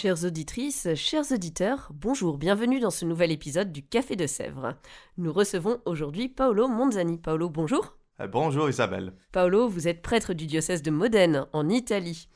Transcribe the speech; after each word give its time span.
Chères 0.00 0.24
auditrices, 0.24 0.88
chers 0.94 1.30
auditeurs, 1.30 1.90
bonjour, 1.92 2.38
bienvenue 2.38 2.80
dans 2.80 2.88
ce 2.88 3.04
nouvel 3.04 3.30
épisode 3.30 3.70
du 3.70 3.82
Café 3.82 4.16
de 4.16 4.26
Sèvres. 4.26 4.74
Nous 5.18 5.30
recevons 5.30 5.78
aujourd'hui 5.84 6.30
Paolo 6.30 6.68
Monzani. 6.68 7.18
Paolo, 7.18 7.50
bonjour. 7.50 7.98
Euh, 8.18 8.26
bonjour 8.26 8.70
Isabelle. 8.70 9.12
Paolo, 9.30 9.68
vous 9.68 9.88
êtes 9.88 10.00
prêtre 10.00 10.32
du 10.32 10.46
diocèse 10.46 10.80
de 10.80 10.90
Modène, 10.90 11.44
en 11.52 11.68
Italie. 11.68 12.28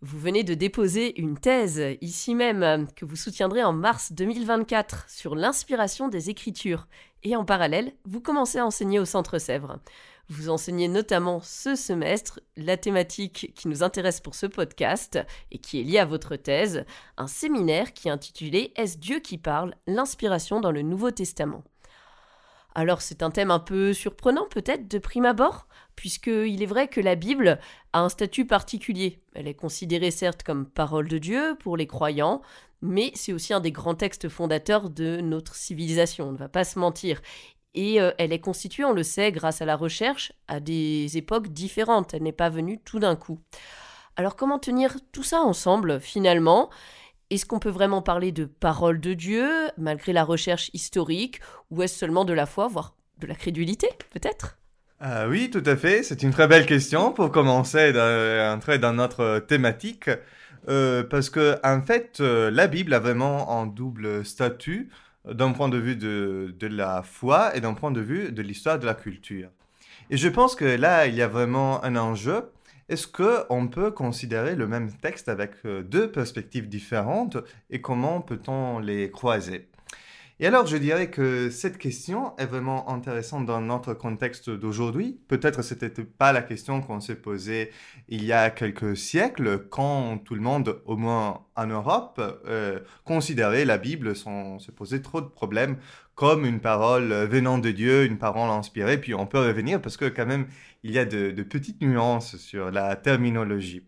Vous 0.00 0.18
venez 0.18 0.42
de 0.42 0.54
déposer 0.54 1.16
une 1.20 1.38
thèse, 1.38 1.80
ici 2.00 2.34
même, 2.34 2.88
que 2.96 3.04
vous 3.04 3.14
soutiendrez 3.14 3.62
en 3.62 3.72
mars 3.72 4.12
2024, 4.12 5.08
sur 5.08 5.36
l'inspiration 5.36 6.08
des 6.08 6.28
Écritures. 6.28 6.88
Et 7.22 7.36
en 7.36 7.44
parallèle, 7.44 7.92
vous 8.04 8.20
commencez 8.20 8.58
à 8.58 8.66
enseigner 8.66 8.98
au 8.98 9.04
Centre 9.04 9.38
Sèvres. 9.38 9.78
Vous 10.28 10.48
enseignez 10.48 10.88
notamment 10.88 11.40
ce 11.42 11.74
semestre 11.74 12.40
la 12.56 12.76
thématique 12.76 13.52
qui 13.54 13.68
nous 13.68 13.82
intéresse 13.82 14.20
pour 14.20 14.34
ce 14.34 14.46
podcast 14.46 15.18
et 15.50 15.58
qui 15.58 15.80
est 15.80 15.84
liée 15.84 15.98
à 15.98 16.04
votre 16.04 16.36
thèse, 16.36 16.84
un 17.16 17.26
séminaire 17.26 17.92
qui 17.92 18.08
est 18.08 18.12
intitulé 18.12 18.72
Est-ce 18.76 18.98
Dieu 18.98 19.18
qui 19.18 19.36
parle? 19.36 19.74
L'inspiration 19.86 20.60
dans 20.60 20.70
le 20.70 20.82
Nouveau 20.82 21.10
Testament. 21.10 21.64
Alors 22.74 23.02
c'est 23.02 23.22
un 23.22 23.30
thème 23.30 23.50
un 23.50 23.58
peu 23.58 23.92
surprenant 23.92 24.46
peut-être 24.48 24.88
de 24.88 24.98
prime 24.98 25.26
abord, 25.26 25.66
puisqu'il 25.94 26.62
est 26.62 26.66
vrai 26.66 26.88
que 26.88 27.00
la 27.00 27.16
Bible 27.16 27.58
a 27.92 28.00
un 28.00 28.08
statut 28.08 28.46
particulier. 28.46 29.20
Elle 29.34 29.48
est 29.48 29.54
considérée 29.54 30.10
certes 30.10 30.42
comme 30.42 30.66
parole 30.66 31.08
de 31.08 31.18
Dieu 31.18 31.56
pour 31.60 31.76
les 31.76 31.86
croyants, 31.86 32.40
mais 32.80 33.12
c'est 33.14 33.34
aussi 33.34 33.52
un 33.52 33.60
des 33.60 33.72
grands 33.72 33.94
textes 33.94 34.28
fondateurs 34.28 34.88
de 34.88 35.20
notre 35.20 35.54
civilisation, 35.54 36.28
on 36.28 36.32
ne 36.32 36.38
va 36.38 36.48
pas 36.48 36.64
se 36.64 36.78
mentir. 36.78 37.20
Et 37.74 38.00
euh, 38.00 38.10
elle 38.18 38.32
est 38.32 38.40
constituée, 38.40 38.84
on 38.84 38.92
le 38.92 39.02
sait, 39.02 39.32
grâce 39.32 39.62
à 39.62 39.64
la 39.64 39.76
recherche, 39.76 40.32
à 40.48 40.60
des 40.60 41.16
époques 41.16 41.48
différentes. 41.48 42.14
Elle 42.14 42.22
n'est 42.22 42.32
pas 42.32 42.50
venue 42.50 42.78
tout 42.78 42.98
d'un 42.98 43.16
coup. 43.16 43.40
Alors 44.16 44.36
comment 44.36 44.58
tenir 44.58 44.96
tout 45.12 45.22
ça 45.22 45.40
ensemble 45.40 46.00
finalement? 46.00 46.70
Est-ce 47.30 47.46
qu'on 47.46 47.58
peut 47.58 47.70
vraiment 47.70 48.02
parler 48.02 48.30
de 48.30 48.44
parole 48.44 49.00
de 49.00 49.14
Dieu, 49.14 49.48
malgré 49.78 50.12
la 50.12 50.22
recherche 50.22 50.70
historique, 50.74 51.40
ou 51.70 51.82
est-ce 51.82 51.98
seulement 51.98 52.26
de 52.26 52.34
la 52.34 52.44
foi, 52.44 52.68
voire 52.68 52.94
de 53.20 53.26
la 53.26 53.34
crédulité, 53.34 53.88
peut-être? 54.10 54.58
Ah 55.00 55.26
Oui, 55.28 55.50
tout 55.50 55.62
à 55.64 55.76
fait. 55.76 56.02
C'est 56.02 56.22
une 56.22 56.30
très 56.30 56.46
belle 56.46 56.66
question 56.66 57.10
pour 57.12 57.32
commencer 57.32 57.96
à 57.96 58.52
entrer 58.54 58.78
dans 58.78 58.92
notre 58.92 59.38
thématique. 59.38 60.10
Euh, 60.68 61.02
parce 61.02 61.28
que 61.28 61.56
en 61.64 61.82
fait, 61.82 62.18
euh, 62.20 62.50
la 62.50 62.68
Bible 62.68 62.94
a 62.94 63.00
vraiment 63.00 63.60
un 63.60 63.66
double 63.66 64.24
statut 64.24 64.90
d'un 65.24 65.52
point 65.52 65.68
de 65.68 65.78
vue 65.78 65.96
de, 65.96 66.54
de 66.58 66.66
la 66.66 67.02
foi 67.02 67.56
et 67.56 67.60
d'un 67.60 67.74
point 67.74 67.90
de 67.90 68.00
vue 68.00 68.32
de 68.32 68.42
l'histoire 68.42 68.78
de 68.78 68.86
la 68.86 68.94
culture. 68.94 69.48
Et 70.10 70.16
je 70.16 70.28
pense 70.28 70.54
que 70.56 70.64
là, 70.64 71.06
il 71.06 71.14
y 71.14 71.22
a 71.22 71.28
vraiment 71.28 71.82
un 71.84 71.96
enjeu. 71.96 72.50
Est-ce 72.88 73.06
qu'on 73.06 73.68
peut 73.68 73.90
considérer 73.90 74.56
le 74.56 74.66
même 74.66 74.92
texte 74.92 75.28
avec 75.28 75.52
euh, 75.64 75.82
deux 75.82 76.10
perspectives 76.10 76.68
différentes 76.68 77.38
et 77.70 77.80
comment 77.80 78.20
peut-on 78.20 78.80
les 78.80 79.10
croiser? 79.10 79.68
Et 80.42 80.46
alors, 80.48 80.66
je 80.66 80.76
dirais 80.76 81.08
que 81.08 81.50
cette 81.50 81.78
question 81.78 82.36
est 82.36 82.46
vraiment 82.46 82.90
intéressante 82.90 83.46
dans 83.46 83.60
notre 83.60 83.94
contexte 83.94 84.50
d'aujourd'hui. 84.50 85.20
Peut-être 85.28 85.62
ce 85.62 85.72
n'était 85.72 86.02
pas 86.02 86.32
la 86.32 86.42
question 86.42 86.80
qu'on 86.80 86.98
s'est 86.98 87.14
posée 87.14 87.70
il 88.08 88.24
y 88.24 88.32
a 88.32 88.50
quelques 88.50 88.96
siècles, 88.96 89.68
quand 89.70 90.18
tout 90.18 90.34
le 90.34 90.40
monde, 90.40 90.82
au 90.84 90.96
moins 90.96 91.44
en 91.54 91.66
Europe, 91.66 92.20
euh, 92.48 92.80
considérait 93.04 93.64
la 93.64 93.78
Bible 93.78 94.16
sans 94.16 94.58
se 94.58 94.72
poser 94.72 95.00
trop 95.00 95.20
de 95.20 95.28
problèmes 95.28 95.76
comme 96.16 96.44
une 96.44 96.58
parole 96.58 97.12
venant 97.12 97.58
de 97.58 97.70
Dieu, 97.70 98.04
une 98.04 98.18
parole 98.18 98.50
inspirée. 98.50 98.98
Puis 98.98 99.14
on 99.14 99.28
peut 99.28 99.38
revenir 99.38 99.80
parce 99.80 99.96
que 99.96 100.06
quand 100.06 100.26
même, 100.26 100.46
il 100.82 100.90
y 100.90 100.98
a 100.98 101.04
de, 101.04 101.30
de 101.30 101.42
petites 101.44 101.80
nuances 101.80 102.36
sur 102.36 102.72
la 102.72 102.96
terminologie. 102.96 103.84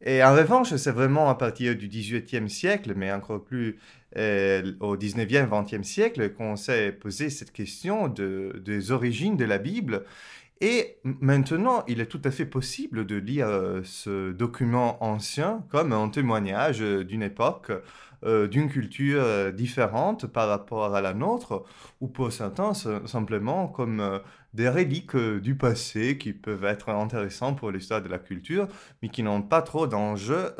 Et 0.00 0.22
en 0.22 0.32
revanche, 0.32 0.74
c'est 0.76 0.92
vraiment 0.92 1.28
à 1.28 1.34
partir 1.34 1.74
du 1.74 1.88
XVIIIe 1.88 2.48
siècle, 2.48 2.92
mais 2.94 3.10
encore 3.10 3.42
plus 3.42 3.78
euh, 4.16 4.72
au 4.80 4.96
19e, 4.96 5.48
20e 5.48 5.82
siècle 5.82 6.32
qu'on 6.32 6.56
s'est 6.56 6.92
posé 6.92 7.30
cette 7.30 7.52
question 7.52 8.08
de, 8.08 8.60
des 8.64 8.90
origines 8.90 9.36
de 9.36 9.44
la 9.44 9.58
Bible. 9.58 10.04
Et 10.60 10.96
maintenant, 11.04 11.84
il 11.86 12.00
est 12.00 12.06
tout 12.06 12.20
à 12.24 12.30
fait 12.32 12.46
possible 12.46 13.06
de 13.06 13.14
lire 13.14 13.46
euh, 13.46 13.80
ce 13.84 14.32
document 14.32 15.02
ancien 15.04 15.64
comme 15.70 15.92
un 15.92 16.08
témoignage 16.08 16.80
d'une 16.80 17.22
époque, 17.22 17.70
euh, 17.70 17.80
d'une 18.24 18.68
culture 18.68 19.52
différente 19.52 20.26
par 20.26 20.48
rapport 20.48 20.94
à 20.94 21.00
la 21.00 21.14
nôtre, 21.14 21.64
ou 22.00 22.08
pour 22.08 22.32
certains, 22.32 22.74
simplement 22.74 23.68
comme 23.68 24.20
des 24.54 24.68
reliques 24.68 25.16
du 25.16 25.54
passé 25.54 26.18
qui 26.18 26.32
peuvent 26.32 26.64
être 26.64 26.88
intéressants 26.88 27.54
pour 27.54 27.70
l'histoire 27.70 28.02
de 28.02 28.08
la 28.08 28.18
culture, 28.18 28.66
mais 29.02 29.08
qui 29.08 29.22
n'ont 29.22 29.42
pas 29.42 29.62
trop 29.62 29.86
d'enjeu 29.86 30.50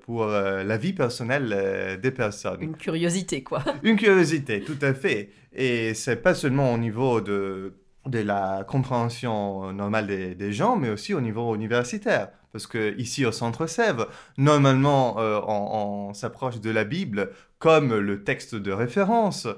pour 0.00 0.26
la 0.26 0.76
vie 0.76 0.92
personnelle 0.92 2.00
des 2.02 2.10
personnes. 2.10 2.62
Une 2.62 2.76
curiosité, 2.76 3.42
quoi. 3.42 3.62
Une 3.82 3.96
curiosité, 3.96 4.62
tout 4.62 4.78
à 4.82 4.94
fait. 4.94 5.30
Et 5.52 5.94
c'est 5.94 6.16
pas 6.16 6.34
seulement 6.34 6.74
au 6.74 6.78
niveau 6.78 7.20
de 7.20 7.74
de 8.06 8.18
la 8.20 8.64
compréhension 8.66 9.72
normale 9.72 10.06
des, 10.06 10.52
gens, 10.52 10.76
mais 10.76 10.90
aussi 10.90 11.14
au 11.14 11.20
niveau 11.20 11.54
universitaire. 11.54 12.28
Parce 12.52 12.66
que 12.66 12.96
ici 12.98 13.26
au 13.26 13.32
Centre 13.32 13.66
Sèvres, 13.66 14.08
normalement, 14.38 15.18
euh, 15.18 15.40
on, 15.46 16.14
s'approche 16.14 16.60
de 16.60 16.70
la 16.70 16.84
Bible 16.84 17.30
comme 17.58 17.96
le 17.96 18.22
texte 18.22 18.54
de 18.54 18.70
référence 18.70 19.48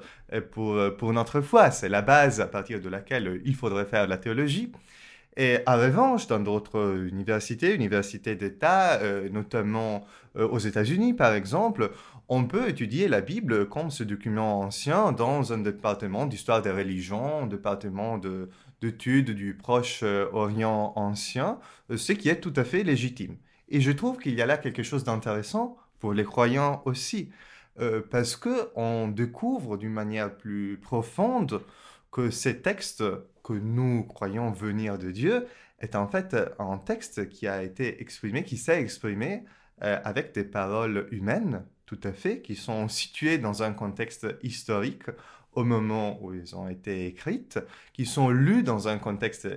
pour, 0.51 0.79
pour 0.97 1.13
notre 1.13 1.41
foi. 1.41 1.71
C'est 1.71 1.89
la 1.89 2.01
base 2.01 2.41
à 2.41 2.47
partir 2.47 2.81
de 2.81 2.89
laquelle 2.89 3.41
il 3.45 3.55
faudrait 3.55 3.85
faire 3.85 4.07
la 4.07 4.17
théologie. 4.17 4.71
Et 5.37 5.59
en 5.67 5.77
revanche, 5.77 6.25
dans 6.25 6.39
d'autres 6.39 7.05
universités, 7.11 7.75
universités 7.75 8.35
d'État, 8.35 8.99
euh, 9.01 9.29
notamment 9.29 10.03
euh, 10.35 10.47
aux 10.47 10.57
États-Unis 10.57 11.13
par 11.13 11.33
exemple, 11.33 11.91
on 12.29 12.45
peut 12.45 12.69
étudier 12.69 13.07
la 13.07 13.21
Bible 13.21 13.69
comme 13.69 13.89
ce 13.89 14.03
document 14.03 14.59
ancien 14.59 15.11
dans 15.11 15.53
un 15.53 15.59
département 15.59 16.25
d'histoire 16.25 16.61
des 16.61 16.71
religions, 16.71 17.43
un 17.43 17.47
département 17.47 18.19
d'études 18.81 19.31
du 19.31 19.53
Proche-Orient 19.55 20.93
ancien, 20.95 21.59
euh, 21.89 21.97
ce 21.97 22.13
qui 22.13 22.29
est 22.29 22.41
tout 22.41 22.53
à 22.55 22.63
fait 22.63 22.83
légitime. 22.83 23.37
Et 23.69 23.81
je 23.81 23.91
trouve 23.91 24.17
qu'il 24.17 24.33
y 24.35 24.41
a 24.41 24.45
là 24.45 24.57
quelque 24.57 24.83
chose 24.83 25.03
d'intéressant 25.03 25.77
pour 25.99 26.13
les 26.13 26.23
croyants 26.23 26.81
aussi, 26.85 27.29
euh, 27.79 28.01
parce 28.09 28.35
que 28.35 28.69
on 28.75 29.07
découvre 29.07 29.77
d'une 29.77 29.93
manière 29.93 30.35
plus 30.35 30.77
profonde 30.77 31.61
que 32.11 32.29
ces 32.29 32.61
textes 32.61 33.03
que 33.43 33.53
nous 33.53 34.03
croyons 34.03 34.51
venir 34.51 34.97
de 34.97 35.11
Dieu 35.11 35.47
est 35.79 35.95
en 35.95 36.07
fait 36.07 36.35
un 36.59 36.77
texte 36.77 37.29
qui 37.29 37.47
a 37.47 37.63
été 37.63 38.01
exprimé, 38.01 38.43
qui 38.43 38.57
s'est 38.57 38.81
exprimé 38.81 39.43
euh, 39.83 39.99
avec 40.03 40.33
des 40.33 40.43
paroles 40.43 41.07
humaines 41.11 41.63
tout 41.87 41.99
à 42.03 42.11
fait, 42.11 42.41
qui 42.41 42.55
sont 42.55 42.87
situées 42.87 43.39
dans 43.39 43.63
un 43.63 43.73
contexte 43.73 44.27
historique 44.43 45.05
au 45.53 45.63
moment 45.63 46.21
où 46.21 46.35
ils 46.35 46.55
ont 46.55 46.67
été 46.67 47.07
écrites, 47.07 47.59
qui 47.93 48.05
sont 48.05 48.29
lues 48.29 48.61
dans 48.61 48.87
un 48.87 48.99
contexte 48.99 49.47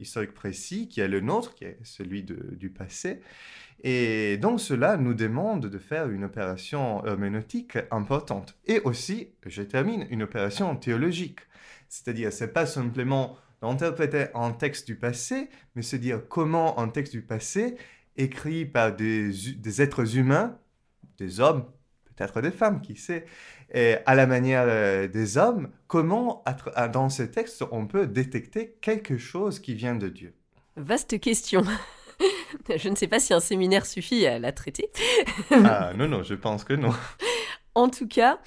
historique 0.00 0.34
précis, 0.34 0.88
qui 0.88 1.00
est 1.00 1.06
le 1.06 1.20
nôtre, 1.20 1.54
qui 1.54 1.64
est 1.64 1.78
celui 1.84 2.24
du 2.24 2.70
passé. 2.70 3.20
Et 3.84 4.38
donc 4.38 4.58
cela 4.58 4.96
nous 4.96 5.14
demande 5.14 5.66
de 5.66 5.78
faire 5.78 6.08
une 6.08 6.24
opération 6.24 7.04
herméneutique 7.06 7.78
importante. 7.92 8.58
Et 8.66 8.80
aussi, 8.80 9.28
je 9.44 9.62
termine, 9.62 10.06
une 10.10 10.22
opération 10.22 10.74
théologique. 10.74 11.40
C'est-à-dire, 11.88 12.32
c'est 12.32 12.52
pas 12.52 12.66
simplement 12.66 13.36
d'interpréter 13.60 14.26
un 14.34 14.50
texte 14.50 14.86
du 14.86 14.96
passé, 14.96 15.50
mais 15.74 15.82
se 15.82 15.94
dire 15.94 16.22
comment 16.28 16.78
un 16.80 16.88
texte 16.88 17.12
du 17.12 17.22
passé, 17.22 17.76
écrit 18.16 18.64
par 18.64 18.96
des, 18.96 19.30
des 19.58 19.82
êtres 19.82 20.16
humains, 20.16 20.58
des 21.18 21.40
hommes, 21.40 21.64
peut-être 22.04 22.40
des 22.40 22.50
femmes, 22.50 22.80
qui 22.80 22.96
sait, 22.96 23.26
et 23.72 23.96
à 24.06 24.14
la 24.14 24.26
manière 24.26 24.64
euh, 24.66 25.08
des 25.08 25.38
hommes, 25.38 25.70
comment 25.86 26.44
dans 26.92 27.08
ce 27.10 27.22
texte 27.22 27.64
on 27.70 27.86
peut 27.86 28.06
détecter 28.06 28.76
quelque 28.80 29.18
chose 29.18 29.58
qui 29.58 29.74
vient 29.74 29.96
de 29.96 30.08
Dieu? 30.08 30.34
Vaste 30.76 31.18
question. 31.20 31.64
je 32.76 32.88
ne 32.88 32.94
sais 32.94 33.08
pas 33.08 33.18
si 33.18 33.34
un 33.34 33.40
séminaire 33.40 33.86
suffit 33.86 34.26
à 34.26 34.38
la 34.38 34.52
traiter. 34.52 34.90
ah 35.50 35.92
non, 35.96 36.08
non, 36.08 36.22
je 36.22 36.34
pense 36.34 36.64
que 36.64 36.74
non. 36.74 36.92
En 37.76 37.90
tout 37.90 38.08
cas, 38.08 38.38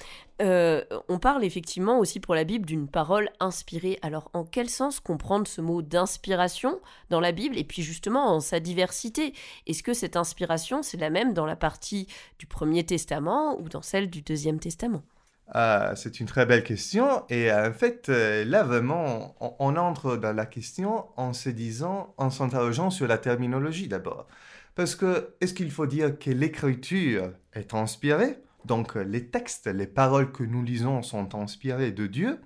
euh, 0.42 0.82
on 1.08 1.20
parle 1.20 1.44
effectivement 1.44 2.00
aussi 2.00 2.18
pour 2.18 2.34
la 2.34 2.42
Bible 2.42 2.66
d'une 2.66 2.88
parole 2.88 3.30
inspirée. 3.38 3.96
Alors, 4.02 4.28
en 4.34 4.42
quel 4.42 4.68
sens 4.68 4.98
comprendre 4.98 5.46
ce 5.46 5.60
mot 5.60 5.82
d'inspiration 5.82 6.80
dans 7.10 7.20
la 7.20 7.30
Bible 7.30 7.56
et 7.56 7.62
puis 7.62 7.82
justement 7.82 8.34
en 8.34 8.40
sa 8.40 8.58
diversité? 8.58 9.32
Est-ce 9.68 9.84
que 9.84 9.94
cette 9.94 10.16
inspiration, 10.16 10.82
c'est 10.82 10.96
la 10.96 11.10
même 11.10 11.32
dans 11.32 11.46
la 11.46 11.54
partie 11.54 12.08
du 12.40 12.46
Premier 12.46 12.84
Testament 12.84 13.56
ou 13.60 13.68
dans 13.68 13.82
celle 13.82 14.10
du 14.10 14.20
Deuxième 14.20 14.58
Testament? 14.58 15.02
Ah, 15.46 15.92
c'est 15.94 16.18
une 16.18 16.26
très 16.26 16.44
belle 16.44 16.64
question. 16.64 17.22
Et 17.28 17.52
en 17.52 17.72
fait, 17.72 18.08
euh, 18.08 18.44
là, 18.44 18.64
vraiment, 18.64 19.36
on, 19.60 19.76
entre 19.76 20.16
dans 20.16 20.34
la 20.34 20.46
question 20.46 21.04
en 21.16 21.32
se 21.34 21.50
disant, 21.50 22.14
en 22.16 22.30
s'interrogeant 22.30 22.90
sur 22.90 23.06
la 23.06 23.16
terminologie 23.16 23.86
d'abord. 23.86 24.26
Parce 24.74 24.96
que, 24.96 25.36
est-ce 25.40 25.54
qu'il 25.54 25.70
faut 25.70 25.86
dire 25.86 26.18
que 26.18 26.32
l'écriture 26.32 27.30
est 27.52 27.74
inspirée? 27.74 28.36
Donc, 28.64 28.94
les 28.94 29.26
textes, 29.26 29.66
les 29.66 29.86
paroles 29.86 30.32
que 30.32 30.44
nous 30.44 30.62
lisons 30.62 31.02
sont 31.02 31.34
inspirées 31.34 31.92
de 31.92 32.06
Dieu 32.06 32.40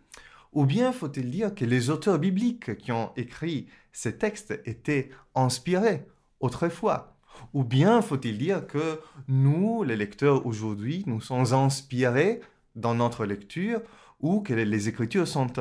Ou 0.52 0.64
bien 0.64 0.93
faut-il 0.93 1.31
dire 1.31 1.55
que 1.55 1.64
les 1.64 1.90
auteurs 1.90 2.19
bibliques 2.19 2.76
qui 2.78 2.93
ont 2.93 3.11
écrit 3.16 3.66
ces 3.93 4.16
textes 4.16 4.58
étaient 4.64 5.11
inspirés 5.34 6.06
autrefois? 6.40 7.16
Ou 7.52 7.64
bien 7.64 8.02
faut-il 8.02 8.38
dire 8.38 8.66
que 8.66 9.00
nous, 9.28 9.82
les 9.82 9.96
lecteurs 9.96 10.46
aujourd'hui, 10.46 11.02
nous 11.06 11.20
sommes 11.20 11.52
inspirés 11.52 12.40
dans 12.76 12.94
notre 12.94 13.26
lecture 13.26 13.81
ou 14.20 14.40
que 14.40 14.55
les 14.55 14.88
Écritures 14.88 15.28
sont 15.28 15.52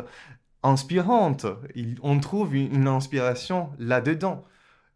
inspirantes? 0.61 1.45
on 2.01 2.19
trouve 2.19 2.55
une 2.55 2.87
inspiration 2.87 3.69
là-dedans. 3.79 4.45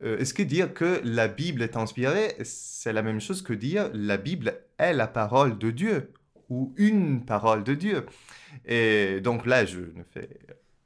Euh, 0.03 0.19
est-ce 0.19 0.33
que 0.33 0.44
dire 0.44 0.73
que 0.73 1.01
la 1.03 1.27
Bible 1.27 1.61
est 1.61 1.75
inspirée, 1.75 2.35
c'est 2.44 2.94
la 2.94 3.01
même 3.01 3.19
chose 3.19 3.41
que 3.41 3.53
dire 3.53 3.89
la 3.94 4.17
Bible 4.17 4.53
est 4.77 4.94
la 4.94 5.07
parole 5.07 5.57
de 5.57 5.71
Dieu 5.71 6.11
ou 6.49 6.73
une 6.77 7.25
parole 7.25 7.63
de 7.63 7.73
Dieu? 7.73 8.05
Et 8.65 9.19
donc 9.21 9.45
là, 9.45 9.65
je 9.65 9.79
ne 9.79 10.03
fais 10.13 10.29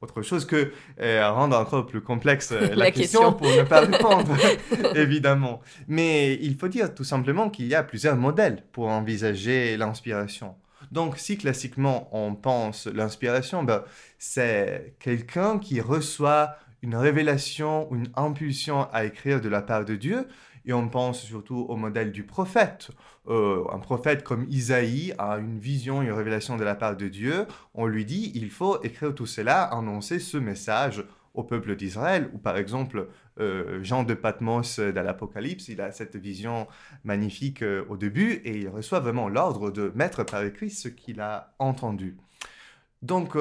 autre 0.00 0.22
chose 0.22 0.44
que 0.44 0.72
euh, 1.00 1.30
rendre 1.30 1.56
encore 1.56 1.86
plus 1.86 2.00
complexe 2.00 2.52
euh, 2.52 2.68
la, 2.74 2.90
question, 2.90 3.32
pour 3.32 3.46
ne 3.46 3.62
pas 3.62 3.80
répondre, 3.80 4.34
évidemment. 4.96 5.60
Mais 5.88 6.34
il 6.34 6.56
faut 6.56 6.68
dire 6.68 6.94
tout 6.94 7.04
simplement 7.04 7.50
qu'il 7.50 7.66
y 7.66 7.74
a 7.74 7.82
plusieurs 7.82 8.16
modèles 8.16 8.64
pour 8.72 8.88
envisager 8.88 9.76
l'inspiration. 9.76 10.54
Donc, 10.90 11.18
si 11.18 11.38
classiquement 11.38 12.08
on 12.12 12.34
pense 12.34 12.86
l'inspiration, 12.86 13.62
ben, 13.62 13.84
c'est 14.18 14.94
quelqu'un 14.98 15.58
qui 15.58 15.80
reçoit 15.80 16.56
une 16.82 16.96
révélation, 16.96 17.88
une 17.92 18.08
impulsion 18.16 18.88
à 18.92 19.04
écrire 19.04 19.40
de 19.40 19.48
la 19.48 19.62
part 19.62 19.84
de 19.84 19.94
Dieu. 19.94 20.26
Et 20.64 20.72
on 20.72 20.88
pense 20.88 21.22
surtout 21.22 21.66
au 21.68 21.76
modèle 21.76 22.12
du 22.12 22.24
prophète. 22.24 22.90
Euh, 23.28 23.64
un 23.72 23.78
prophète 23.78 24.22
comme 24.22 24.46
Isaïe 24.48 25.12
a 25.18 25.38
une 25.38 25.58
vision, 25.58 26.02
une 26.02 26.12
révélation 26.12 26.56
de 26.56 26.64
la 26.64 26.74
part 26.74 26.96
de 26.96 27.08
Dieu. 27.08 27.46
On 27.74 27.86
lui 27.86 28.04
dit, 28.04 28.32
il 28.34 28.50
faut 28.50 28.80
écrire 28.82 29.14
tout 29.14 29.26
cela, 29.26 29.62
annoncer 29.62 30.18
ce 30.18 30.36
message 30.36 31.04
au 31.34 31.42
peuple 31.42 31.74
d'Israël. 31.74 32.30
Ou 32.32 32.38
par 32.38 32.56
exemple, 32.56 33.08
euh, 33.40 33.82
Jean 33.82 34.04
de 34.04 34.14
Patmos 34.14 34.78
dans 34.78 35.02
l'Apocalypse, 35.02 35.68
il 35.68 35.80
a 35.80 35.90
cette 35.90 36.16
vision 36.16 36.68
magnifique 37.04 37.62
euh, 37.62 37.84
au 37.88 37.96
début 37.96 38.34
et 38.44 38.58
il 38.58 38.68
reçoit 38.68 39.00
vraiment 39.00 39.28
l'ordre 39.28 39.70
de 39.70 39.90
mettre 39.94 40.24
par 40.24 40.44
écrit 40.44 40.70
ce 40.70 40.88
qu'il 40.88 41.20
a 41.20 41.54
entendu. 41.58 42.16
Donc, 43.02 43.36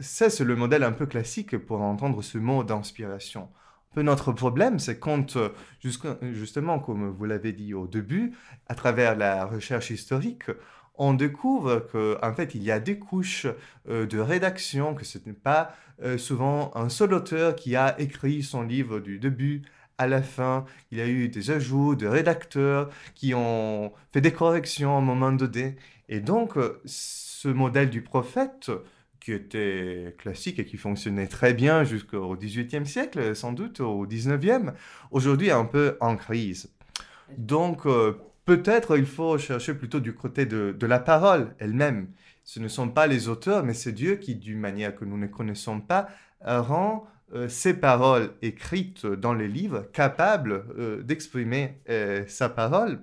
ça, 0.00 0.30
c'est 0.30 0.44
le 0.44 0.54
modèle 0.54 0.84
un 0.84 0.92
peu 0.92 1.06
classique 1.06 1.58
pour 1.58 1.80
entendre 1.80 2.22
ce 2.22 2.38
mot 2.38 2.62
d'inspiration. 2.64 3.48
notre 3.96 4.32
problème, 4.32 4.78
c'est 4.78 5.00
quand, 5.00 5.36
euh, 5.36 5.48
justement, 6.22 6.78
comme 6.78 7.08
vous 7.08 7.24
l'avez 7.24 7.52
dit 7.52 7.74
au 7.74 7.88
début, 7.88 8.32
à 8.68 8.76
travers 8.76 9.16
la 9.16 9.44
recherche 9.44 9.90
historique, 9.90 10.44
on 10.94 11.14
découvre 11.14 11.80
qu'en 11.90 12.28
en 12.28 12.34
fait, 12.34 12.54
il 12.54 12.62
y 12.62 12.70
a 12.70 12.78
des 12.78 12.98
couches 12.98 13.46
euh, 13.88 14.06
de 14.06 14.18
rédaction, 14.20 14.94
que 14.94 15.04
ce 15.04 15.18
n'est 15.26 15.32
pas 15.32 15.74
euh, 16.02 16.16
souvent 16.16 16.70
un 16.76 16.88
seul 16.88 17.12
auteur 17.12 17.56
qui 17.56 17.74
a 17.74 18.00
écrit 18.00 18.44
son 18.44 18.62
livre 18.62 19.00
du 19.00 19.18
début 19.18 19.62
à 19.98 20.06
la 20.06 20.22
fin. 20.22 20.64
Il 20.92 20.98
y 20.98 21.00
a 21.00 21.08
eu 21.08 21.28
des 21.28 21.50
ajouts 21.50 21.96
de 21.96 22.06
rédacteurs 22.06 22.88
qui 23.16 23.34
ont 23.34 23.92
fait 24.12 24.20
des 24.20 24.32
corrections 24.32 24.96
au 24.96 25.00
moment 25.00 25.32
donné. 25.32 25.76
Et 26.08 26.20
donc, 26.20 26.54
ce 26.84 27.48
modèle 27.48 27.90
du 27.90 28.02
prophète, 28.02 28.70
qui 29.28 29.34
était 29.34 30.14
classique 30.16 30.58
et 30.58 30.64
qui 30.64 30.78
fonctionnait 30.78 31.26
très 31.26 31.52
bien 31.52 31.84
jusqu'au 31.84 32.34
XVIIIe 32.34 32.86
siècle, 32.86 33.36
sans 33.36 33.52
doute 33.52 33.80
au 33.80 34.06
XIXe, 34.06 34.72
aujourd'hui 35.10 35.48
est 35.48 35.52
un 35.52 35.66
peu 35.66 35.98
en 36.00 36.16
crise. 36.16 36.72
Donc, 37.36 37.84
euh, 37.84 38.14
peut-être 38.46 38.96
il 38.96 39.04
faut 39.04 39.36
chercher 39.36 39.74
plutôt 39.74 40.00
du 40.00 40.14
côté 40.14 40.46
de, 40.46 40.74
la 40.86 40.98
parole 40.98 41.54
elle-même. 41.58 42.08
Ce 42.42 42.58
ne 42.58 42.68
sont 42.68 42.88
pas 42.88 43.06
les 43.06 43.28
auteurs, 43.28 43.64
mais 43.64 43.74
c'est 43.74 43.92
Dieu 43.92 44.16
qui, 44.16 44.34
d'une 44.34 44.60
manière 44.60 44.96
que 44.96 45.04
nous 45.04 45.18
ne 45.18 45.26
connaissons 45.26 45.80
pas, 45.80 46.08
rend 46.40 47.06
euh, 47.34 47.50
ces 47.50 47.74
paroles 47.74 48.30
écrites 48.40 49.04
dans 49.04 49.34
les 49.34 49.48
livres 49.48 49.90
capables 49.92 50.64
euh, 50.78 51.02
d'exprimer 51.02 51.82
sa 52.28 52.48
parole. 52.48 53.02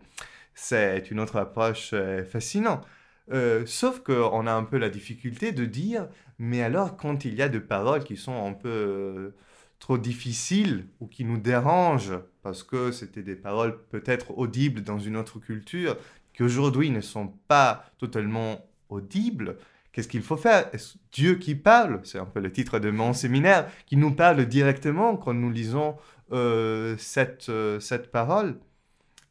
C'est 0.56 1.12
une 1.12 1.20
autre 1.20 1.36
approche 1.36 1.94
fascinante. 2.28 2.88
Euh, 3.32 3.66
sauf 3.66 4.00
qu'on 4.00 4.46
a 4.46 4.54
un 4.54 4.64
peu 4.64 4.78
la 4.78 4.90
difficulté 4.90 5.52
de 5.52 5.66
dire, 5.66 6.08
mais 6.38 6.62
alors 6.62 6.96
quand 6.96 7.26
il 7.26 7.34
y 7.34 7.42
a 7.42 7.50
des 7.50 7.60
paroles 7.60 8.04
qui 8.04 8.18
sont 8.18 8.46
un 8.46 8.54
peu 8.54 8.70
euh, 8.70 9.36
trop 9.80 9.98
difficiles 9.98 10.86
ou 11.00 11.08
qui 11.08 11.26
nous 11.26 11.38
dérangent, 11.38 12.20
parce 12.44 12.64
que 12.64 12.92
c'était 12.92 13.24
des 13.24 13.36
paroles 13.36 13.80
peut-être 13.90 14.38
audibles 14.38 14.84
dans 14.84 15.00
une 15.00 15.18
autre 15.18 15.40
culture, 15.40 15.98
qui 16.34 16.44
aujourd'hui 16.44 16.92
ne 16.92 17.02
sont 17.02 17.34
pas 17.48 17.86
totalement 17.98 18.64
audibles, 18.90 19.58
qu'est-ce 19.92 20.08
qu'il 20.08 20.22
faut 20.22 20.38
faire? 20.38 20.70
Est-ce 20.74 20.98
Dieu 21.12 21.36
qui 21.36 21.56
parle? 21.56 22.02
C'est 22.04 22.20
un 22.20 22.26
peu 22.26 22.42
le 22.42 22.52
titre 22.52 22.78
de 22.78 22.92
mon 22.92 23.14
séminaire, 23.14 23.72
qui 23.88 23.98
nous 23.98 24.14
parle 24.14 24.46
directement 24.46 25.18
quand 25.18 25.34
nous 25.34 25.50
lisons 25.50 25.96
euh, 26.32 26.96
cette, 27.00 27.52
cette 27.80 28.12
parole. 28.12 28.60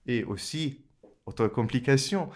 Et 0.07 0.25
aussi, 0.25 0.81
autre 1.27 1.47
complication, 1.47 2.29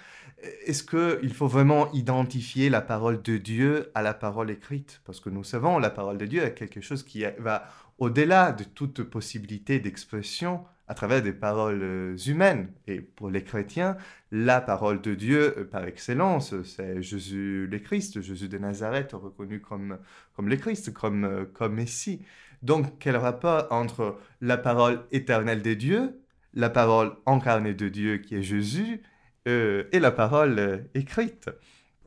est-ce 0.42 0.84
qu'il 0.84 1.32
faut 1.34 1.48
vraiment 1.48 1.90
identifier 1.92 2.70
la 2.70 2.80
parole 2.80 3.22
de 3.22 3.36
Dieu 3.38 3.90
à 3.94 4.02
la 4.02 4.14
parole 4.14 4.50
écrite? 4.50 5.00
Parce 5.04 5.20
que 5.20 5.30
nous 5.30 5.44
savons, 5.44 5.78
la 5.78 5.90
parole 5.90 6.18
de 6.18 6.26
Dieu 6.26 6.42
est 6.42 6.54
quelque 6.54 6.80
chose 6.80 7.02
qui 7.02 7.24
va 7.38 7.68
au-delà 7.98 8.52
de 8.52 8.64
toute 8.64 9.02
possibilité 9.02 9.80
d'expression 9.80 10.64
à 10.86 10.94
travers 10.94 11.22
des 11.22 11.32
paroles 11.32 11.82
euh, 11.82 12.16
humaines. 12.26 12.70
Et 12.86 13.00
pour 13.00 13.30
les 13.30 13.42
chrétiens, 13.42 13.96
la 14.30 14.60
parole 14.60 15.02
de 15.02 15.14
Dieu 15.14 15.54
euh, 15.58 15.64
par 15.64 15.84
excellence, 15.84 16.54
c'est 16.62 17.02
Jésus 17.02 17.66
le 17.70 17.78
Christ, 17.78 18.22
Jésus 18.22 18.48
de 18.48 18.58
Nazareth 18.58 19.12
reconnu 19.12 19.60
comme, 19.60 19.98
comme 20.34 20.48
le 20.48 20.56
Christ, 20.56 20.92
comme, 20.94 21.24
euh, 21.24 21.44
comme 21.44 21.74
Messie. 21.74 22.22
Donc 22.62 22.86
quel 22.98 23.16
rapport 23.16 23.66
entre 23.70 24.18
la 24.40 24.56
parole 24.56 25.04
éternelle 25.12 25.62
de 25.62 25.74
Dieu, 25.74 26.20
la 26.54 26.70
parole 26.70 27.12
incarnée 27.26 27.74
de 27.74 27.88
Dieu 27.88 28.18
qui 28.18 28.36
est 28.36 28.42
Jésus, 28.42 29.02
euh, 29.48 29.88
et 29.92 29.98
la 29.98 30.10
parole 30.10 30.58
euh, 30.58 30.78
écrite. 30.94 31.50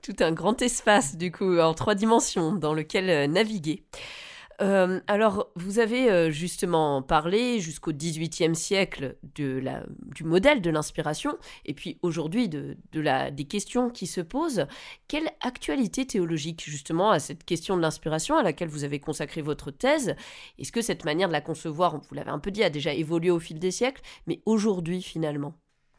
Tout 0.03 0.15
un 0.19 0.31
grand 0.31 0.61
espace, 0.61 1.17
du 1.17 1.31
coup, 1.31 1.57
en 1.57 1.73
trois 1.73 1.95
dimensions 1.95 2.53
dans 2.53 2.73
lequel 2.73 3.09
euh, 3.09 3.27
naviguer. 3.27 3.83
alors, 5.07 5.51
vous 5.55 5.79
avez 5.79 6.31
justement 6.31 7.01
parlé 7.01 7.59
jusqu'au 7.59 7.91
XVIIIe 7.91 8.55
siècle 8.55 9.17
du 9.23 10.23
modèle 10.23 10.61
de 10.61 10.69
l'inspiration, 10.69 11.35
et 11.65 11.73
puis 11.73 11.97
aujourd'hui 12.03 12.47
de, 12.47 12.77
des 12.91 13.45
questions 13.45 13.89
qui 13.89 14.05
se 14.05 14.21
posent. 14.21 14.67
Quelle 15.07 15.31
actualité 15.41 16.05
théologique 16.05 16.63
justement 16.63 17.09
à 17.09 17.17
cette 17.17 17.43
question 17.43 17.75
de 17.75 17.81
l'inspiration 17.81 18.37
à 18.37 18.43
laquelle 18.43 18.69
vous 18.69 18.83
avez 18.83 18.99
consacré 18.99 19.41
votre 19.41 19.71
thèse? 19.71 20.15
Est-ce 20.59 20.71
que 20.71 20.83
cette 20.83 21.05
manière 21.05 21.27
de 21.27 21.33
la 21.33 21.41
concevoir, 21.41 21.97
vous 21.97 22.13
l'avez 22.13 22.29
un 22.29 22.37
peu 22.37 22.51
dit, 22.51 22.63
a 22.63 22.69
déjà 22.69 22.93
évolué 22.93 23.31
au 23.31 23.39
fil 23.39 23.57
des 23.57 23.71
siècles, 23.71 24.03
mais 24.27 24.43
aujourd'hui 24.45 25.01
finalement? 25.01 25.55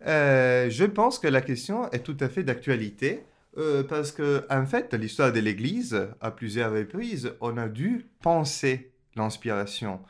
Euh, 0.07 0.71
je 0.71 0.85
pense 0.85 1.19
que 1.19 1.29
la 1.29 1.41
question 1.41 1.91
est 1.91 2.03
tout 2.03 2.17
à 2.21 2.29
fait 2.29 2.43
d'actualité. 2.43 3.25
Euh, 3.59 3.83
parce 3.85 4.13
que, 4.13 4.47
en 4.49 4.65
fait, 4.65 4.95
l'histoire 4.95 5.31
de 5.31 5.41
l'Église, 5.41 6.09
à 6.23 6.31
plusieurs 6.31 6.73
reprises, 6.73 7.35
on 7.43 7.59
a 7.59 7.69
dû 7.69 8.07
penser 8.23 8.93
l'inspiration. 9.15 10.01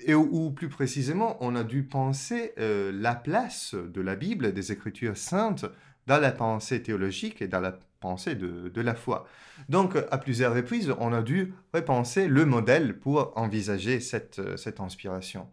Et, 0.00 0.14
ou, 0.14 0.50
plus 0.50 0.68
précisément, 0.68 1.36
on 1.40 1.54
a 1.54 1.62
dû 1.62 1.84
penser 1.84 2.52
euh, 2.58 2.90
la 2.92 3.14
place 3.14 3.74
de 3.74 4.00
la 4.00 4.16
Bible, 4.16 4.52
des 4.52 4.72
Écritures 4.72 5.16
saintes, 5.16 5.66
dans 6.08 6.18
la 6.18 6.32
pensée 6.32 6.82
théologique 6.82 7.42
et 7.42 7.48
dans 7.48 7.60
la 7.60 7.78
pensée 8.00 8.34
de, 8.34 8.80
la 8.80 8.94
foi. 8.94 9.28
Donc, 9.68 9.96
à 10.10 10.18
plusieurs 10.18 10.54
reprises, 10.54 10.92
on 10.98 11.12
a 11.12 11.22
dû 11.22 11.52
repenser 11.74 12.26
le 12.26 12.44
modèle 12.44 12.98
pour 12.98 13.32
envisager 13.36 14.00
cette 14.00 14.40
inspiration 14.80 15.48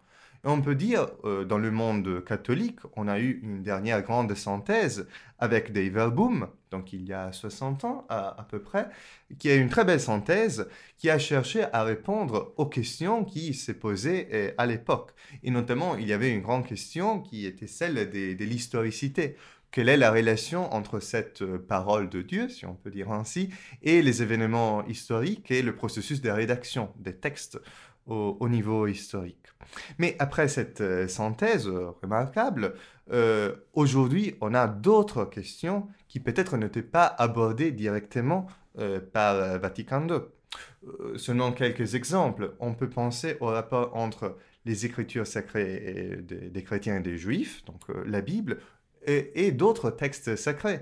on 0.46 0.62
peut 0.62 0.76
dire, 0.76 1.08
euh, 1.24 1.44
dans 1.44 1.58
le 1.58 1.72
monde 1.72 2.24
catholique, 2.24 2.80
on 2.96 3.08
a 3.08 3.20
eu 3.20 3.40
une 3.42 3.64
dernière 3.64 4.02
grande 4.04 4.34
synthèse 4.36 5.08
avec 5.40 5.74
Dave 5.74 5.92
Verboom, 5.92 6.48
donc 6.72 6.94
il 6.94 7.04
y 7.04 7.14
a 7.14 7.32
60 7.32 7.84
ans 7.84 8.06
à, 8.10 8.46
peu 8.50 8.60
près, 8.60 8.88
qui 9.40 9.50
est 9.50 9.58
une 9.58 9.70
très 9.70 9.84
belle 9.84 10.00
synthèse 10.00 10.70
qui 10.98 11.10
a 11.10 11.18
cherché 11.18 11.66
à 11.74 11.84
répondre 11.84 12.54
aux 12.58 12.68
questions 12.68 13.26
qui 13.26 13.54
s'est 13.54 13.74
posées 13.74 14.28
euh, 14.34 14.52
à 14.58 14.66
l'époque. 14.66 15.12
Et 15.44 15.52
notamment, 15.52 15.96
il 15.96 16.08
y 16.08 16.14
avait 16.14 16.32
une 16.32 16.42
grande 16.42 16.66
question 16.66 17.22
qui 17.22 17.46
était 17.46 17.68
celle 17.68 17.96
de, 18.10 18.44
l'historicité. 18.44 19.38
quelle 19.72 19.90
est 19.90 19.98
la 19.98 20.12
relation 20.12 20.72
entre 20.74 21.00
cette 21.00 21.42
euh, 21.42 21.58
parole 21.58 22.08
de 22.08 22.22
Dieu, 22.22 22.50
si 22.50 22.66
on 22.66 22.76
peut 22.76 22.92
dire 22.92 23.12
ainsi, 23.12 23.50
et 23.82 24.02
les 24.02 24.22
événements 24.22 24.86
historiques 24.86 25.50
et 25.50 25.64
le 25.64 25.76
processus 25.76 26.22
de 26.22 26.30
rédaction 26.30 26.94
des 26.98 27.16
textes? 27.16 27.60
Au, 28.06 28.48
niveau 28.50 28.88
historique. 28.88 29.48
Mais 29.98 30.16
après 30.20 30.48
cette 30.48 30.82
euh, 30.82 31.08
synthèse 31.08 31.68
euh, 31.68 31.90
remarquable, 32.02 32.76
aujourd'hui, 33.74 34.36
on 34.42 34.56
a 34.56 34.68
d'autres 34.68 35.26
questions 35.26 35.88
qui 36.08 36.20
peut-être 36.20 36.58
n'étaient 36.58 36.82
pas 36.82 37.06
abordées 37.06 37.72
directement 37.72 38.48
par 39.14 39.60
Vatican 39.60 40.08
II. 40.08 40.22
selon 41.16 41.52
quelques 41.52 41.94
exemples, 41.94 42.56
on 42.60 42.74
peut 42.74 42.90
penser 42.90 43.38
au 43.42 43.46
rapport 43.46 43.96
entre 43.96 44.38
les 44.66 44.88
écritures 44.88 45.28
sacrées 45.28 46.18
des, 46.24 46.64
chrétiens 46.64 46.98
et 46.98 47.02
des 47.02 47.16
juifs, 47.16 47.64
donc 47.66 47.82
la 48.08 48.22
Bible, 48.22 48.58
et, 49.06 49.52
d'autres 49.52 49.92
textes 49.92 50.36
sacrés. 50.36 50.80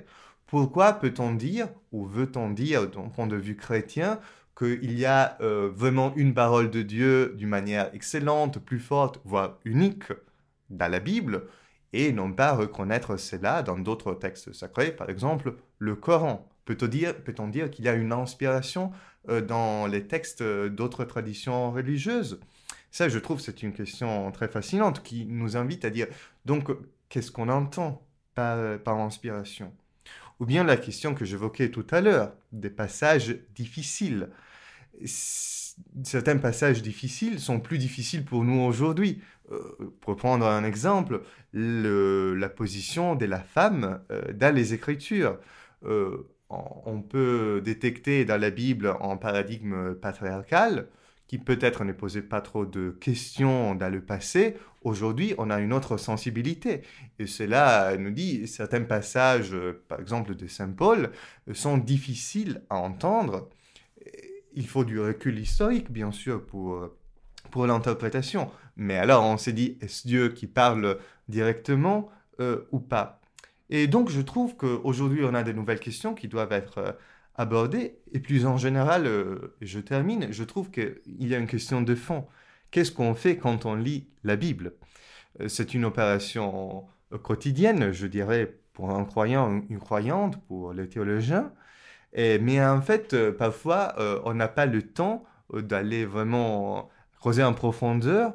Pourquoi 0.48 0.94
peut-on 0.94 1.34
dire, 1.34 1.68
ou 1.92 2.06
veut-on 2.06 2.50
dire, 2.52 2.90
d'un 2.90 3.10
point 3.10 3.28
de 3.28 3.36
vue 3.36 3.56
chrétien, 3.56 4.20
qu'il 4.58 4.98
y 4.98 5.06
a 5.06 5.38
euh, 5.42 5.72
vraiment 5.74 6.14
une 6.16 6.34
parole 6.34 6.70
de 6.70 6.82
Dieu 6.82 7.34
d'une 7.38 7.50
manière 7.50 7.94
excellente, 7.94 8.60
plus 8.60 8.80
forte, 8.80 9.20
voire 9.26 9.58
unique 9.66 10.12
dans 10.70 10.92
la 10.92 11.00
Bible, 11.00 11.48
et 11.92 12.12
non 12.12 12.32
pas 12.32 12.54
reconnaître 12.54 13.18
cela 13.18 13.64
dans 13.64 13.78
d'autres 13.78 14.14
textes 14.14 14.54
sacrés, 14.54 14.92
par 14.92 15.10
exemple 15.10 15.56
le 15.80 15.96
Coran. 15.96 16.48
Peut-on 16.66 16.88
dire, 16.88 17.70
qu'il 17.72 17.86
y 17.86 17.90
a 17.90 17.94
une 17.94 18.14
inspiration 18.14 18.92
euh, 19.30 19.42
dans 19.42 19.88
les 19.88 20.08
textes 20.08 20.44
d'autres 20.44 21.04
traditions 21.04 21.72
religieuses? 21.72 22.40
Ça, 22.92 23.10
je 23.10 23.18
trouve, 23.20 23.40
c'est 23.40 23.64
une 23.64 23.74
question 23.74 24.32
très 24.32 24.48
fascinante 24.48 25.02
qui 25.02 25.26
nous 25.26 25.58
invite 25.58 25.84
à 25.84 25.90
dire, 25.90 26.08
donc, 26.46 26.70
qu'est-ce 27.10 27.32
qu'on 27.32 27.50
entend 27.50 28.06
par, 28.36 28.88
inspiration? 28.88 29.74
Ou 30.40 30.46
bien 30.46 30.64
la 30.64 30.78
question 30.78 31.14
que 31.14 31.26
j'évoquais 31.26 31.70
tout 31.70 31.86
à 31.92 32.02
l'heure, 32.02 32.34
des 32.52 32.70
passages 32.70 33.38
difficiles. 33.56 34.30
Certains 35.06 36.38
passages 36.38 36.82
difficiles 36.82 37.40
sont 37.40 37.60
plus 37.60 37.78
difficiles 37.78 38.26
pour 38.26 38.44
nous 38.44 38.62
aujourd'hui. 38.62 39.22
Euh, 39.52 39.94
pour 40.00 40.16
prendre 40.16 40.46
un 40.46 40.64
exemple, 40.64 41.22
la 41.54 42.50
position 42.50 43.16
de 43.16 43.26
la 43.26 43.40
femme 43.40 44.02
euh, 44.12 44.32
dans 44.34 44.54
les 44.54 44.74
Écritures. 44.74 45.38
Euh, 45.86 46.30
on 46.50 47.02
peut 47.02 47.62
détecter 47.64 48.26
dans 48.26 48.40
la 48.40 48.52
Bible 48.52 48.96
un 49.02 49.18
paradigme 49.18 49.96
patriarcal, 49.96 50.88
qui 51.28 51.38
peut-être 51.38 51.84
ne 51.84 51.94
posait 51.94 52.22
pas 52.22 52.42
trop 52.42 52.66
de 52.66 52.92
questions 53.00 53.76
dans 53.76 53.92
le 53.92 54.02
passé, 54.02 54.56
aujourd'hui, 54.84 55.34
on 55.38 55.50
a 55.50 55.60
une 55.60 55.74
autre 55.74 55.98
sensibilité. 55.98 56.82
Et 57.20 57.28
cela 57.28 57.96
nous 57.98 58.12
dit, 58.12 58.48
certains 58.48 58.84
passages, 58.84 59.56
par 59.88 60.00
exemple 60.00 60.36
de 60.36 60.48
Saint 60.48 60.72
Paul, 60.72 61.12
sont 61.54 61.78
difficiles 61.78 62.62
à 62.70 62.76
entendre. 62.76 63.50
Il 64.54 64.68
faut 64.68 64.84
du 64.84 65.00
recul 65.00 65.40
historique, 65.40 65.92
bien 65.92 66.12
sûr, 66.12 66.46
pour, 66.46 66.90
pour 67.52 67.66
l'interprétation. 67.66 68.52
Mais 68.76 68.98
alors, 68.98 69.24
on 69.24 69.38
s'est 69.38 69.54
dit, 69.54 69.78
est-ce 69.82 70.08
Dieu 70.08 70.30
qui 70.30 70.48
parle 70.48 70.98
directement 71.28 72.10
euh, 72.40 72.68
ou 72.72 72.80
pas? 72.80 73.22
Et 73.70 73.88
donc, 73.88 74.10
je 74.10 74.22
trouve 74.22 74.56
qu'aujourd'hui, 74.56 75.24
on 75.24 75.34
a 75.34 75.44
de 75.44 75.52
nouvelles 75.52 75.80
questions 75.80 76.14
qui 76.14 76.28
doivent 76.28 76.52
être 76.52 76.98
abordé. 77.36 77.98
Et 78.12 78.20
plus 78.20 78.46
en 78.46 78.58
général, 78.58 79.08
euh, 79.08 79.56
je 79.62 79.80
termine, 79.80 80.32
je 80.32 80.44
trouve 80.44 80.70
qu'il 80.70 81.02
y 81.20 81.34
a 81.34 81.38
une 81.38 81.48
question 81.48 81.82
de 81.82 81.96
fond. 81.96 82.26
Qu'est-ce 82.72 82.92
qu'on 82.92 83.16
fait 83.16 83.38
quand 83.38 83.66
on 83.66 83.76
lit 83.76 84.08
la 84.24 84.36
Bible? 84.36 84.74
Euh, 85.42 85.48
C'est 85.48 85.74
une 85.74 85.86
opération 85.86 86.86
quotidienne, 87.22 87.92
je 87.92 88.08
dirais, 88.08 88.58
pour 88.74 88.90
un 88.90 89.06
croyant, 89.06 89.62
une 89.70 89.80
croyante, 89.80 90.38
pour 90.48 90.74
les 90.74 90.90
théologiens. 90.90 91.52
Et, 92.14 92.40
mais 92.40 92.64
en 92.64 92.82
fait, 92.82 93.14
euh, 93.14 93.32
parfois, 93.32 93.96
on 94.26 94.34
n'a 94.34 94.48
pas 94.48 94.66
le 94.66 94.82
temps 94.82 95.24
d'aller 95.54 96.06
vraiment 96.06 96.90
creuser 97.20 97.44
en 97.44 97.54
profondeur 97.54 98.34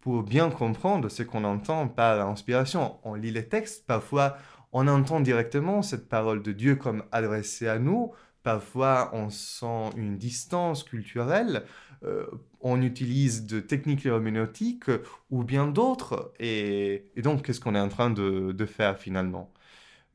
pour 0.00 0.22
bien 0.22 0.50
comprendre 0.50 1.08
ce 1.08 1.22
qu'on 1.22 1.44
entend 1.44 1.88
par 1.88 2.26
inspiration. 2.26 2.96
On 3.02 3.14
lit 3.14 3.32
les 3.32 3.48
textes, 3.48 3.86
parfois 3.86 4.36
on 4.72 4.88
entend 4.88 5.20
directement 5.20 5.82
cette 5.82 6.08
parole 6.08 6.42
de 6.42 6.52
Dieu 6.52 6.76
comme 6.76 7.04
adressée 7.12 7.68
à 7.68 7.78
nous. 7.78 8.12
Parfois, 8.42 9.10
on 9.12 9.30
sent 9.30 9.90
une 9.96 10.18
distance 10.18 10.84
culturelle. 10.84 11.64
Euh, 12.04 12.26
on 12.60 12.82
utilise 12.82 13.46
de 13.46 13.58
techniques 13.60 14.06
herméneutiques 14.06 14.90
ou 15.30 15.42
bien 15.44 15.66
d'autres. 15.66 16.32
Et, 16.38 17.10
donc, 17.16 17.42
qu'est-ce 17.42 17.60
qu'on 17.60 17.74
est 17.74 17.80
en 17.80 17.88
train 17.88 18.10
de, 18.10 18.66
faire 18.66 18.98
finalement? 18.98 19.52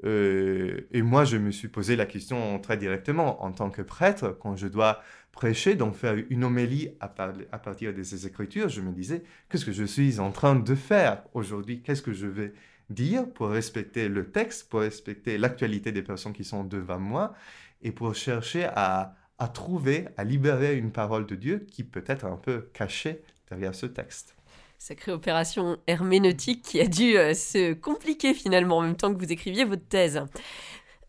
Euh, 0.06 0.88
Et 0.92 1.02
moi, 1.02 1.26
je 1.26 1.38
me 1.38 1.52
suis 1.52 1.68
posé 1.68 1.96
la 1.96 2.06
question 2.06 2.60
très 2.60 2.78
directement 2.78 3.44
en 3.44 3.52
tant 3.52 3.70
que 3.70 3.82
prêtre, 3.82 4.38
quand 4.40 4.56
je 4.56 4.68
dois 4.68 5.02
prêcher, 5.32 5.76
donc 5.76 5.96
faire 5.96 6.16
une 6.30 6.44
homélie 6.44 6.90
à, 7.00 7.14
à 7.52 7.58
partir 7.60 7.94
de 7.94 8.04
ces 8.04 8.28
écritures, 8.28 8.70
je 8.70 8.82
me 8.82 8.92
disais, 8.92 9.24
qu'est-ce 9.50 9.66
que 9.66 9.72
je 9.72 9.84
suis 9.84 10.20
en 10.20 10.32
train 10.32 10.56
de 10.56 10.76
faire 10.76 11.24
aujourd'hui? 11.34 11.82
Qu'est-ce 11.82 12.02
que 12.02 12.14
je 12.14 12.28
vais 12.28 12.54
dire, 12.94 13.28
pour 13.30 13.50
respecter 13.50 14.08
le 14.08 14.30
texte, 14.32 14.70
pour 14.70 14.82
respecter 14.82 15.38
l'actualité 15.38 15.92
des 15.92 16.02
personnes 16.02 16.34
qui 16.34 16.44
sont 16.44 16.64
devant 16.64 17.00
moi, 17.00 17.34
et 17.82 17.92
pour 17.92 18.16
chercher 18.16 18.66
à, 18.66 19.16
trouver, 19.54 20.08
à 20.18 20.24
libérer 20.24 20.78
une 20.78 20.92
parole 20.92 21.26
de 21.26 21.36
Dieu 21.36 21.66
qui 21.72 21.84
peut 21.84 22.04
être 22.06 22.26
un 22.26 22.38
peu 22.38 22.70
cachée 22.74 23.22
derrière 23.50 23.74
ce 23.74 23.88
texte. 23.88 24.36
Sacrée 24.78 25.12
opération 25.12 25.78
herméneutique 25.88 26.64
qui 26.64 26.82
a 26.82 26.88
dû 26.88 27.16
euh, 27.16 27.34
se 27.36 27.74
compliquer 27.74 28.34
finalement 28.34 28.78
en 28.78 28.82
même 28.82 28.96
temps 28.96 29.14
que 29.14 29.20
vous 29.20 29.32
écriviez 29.32 29.64
votre 29.64 29.86
thèse. 29.86 30.24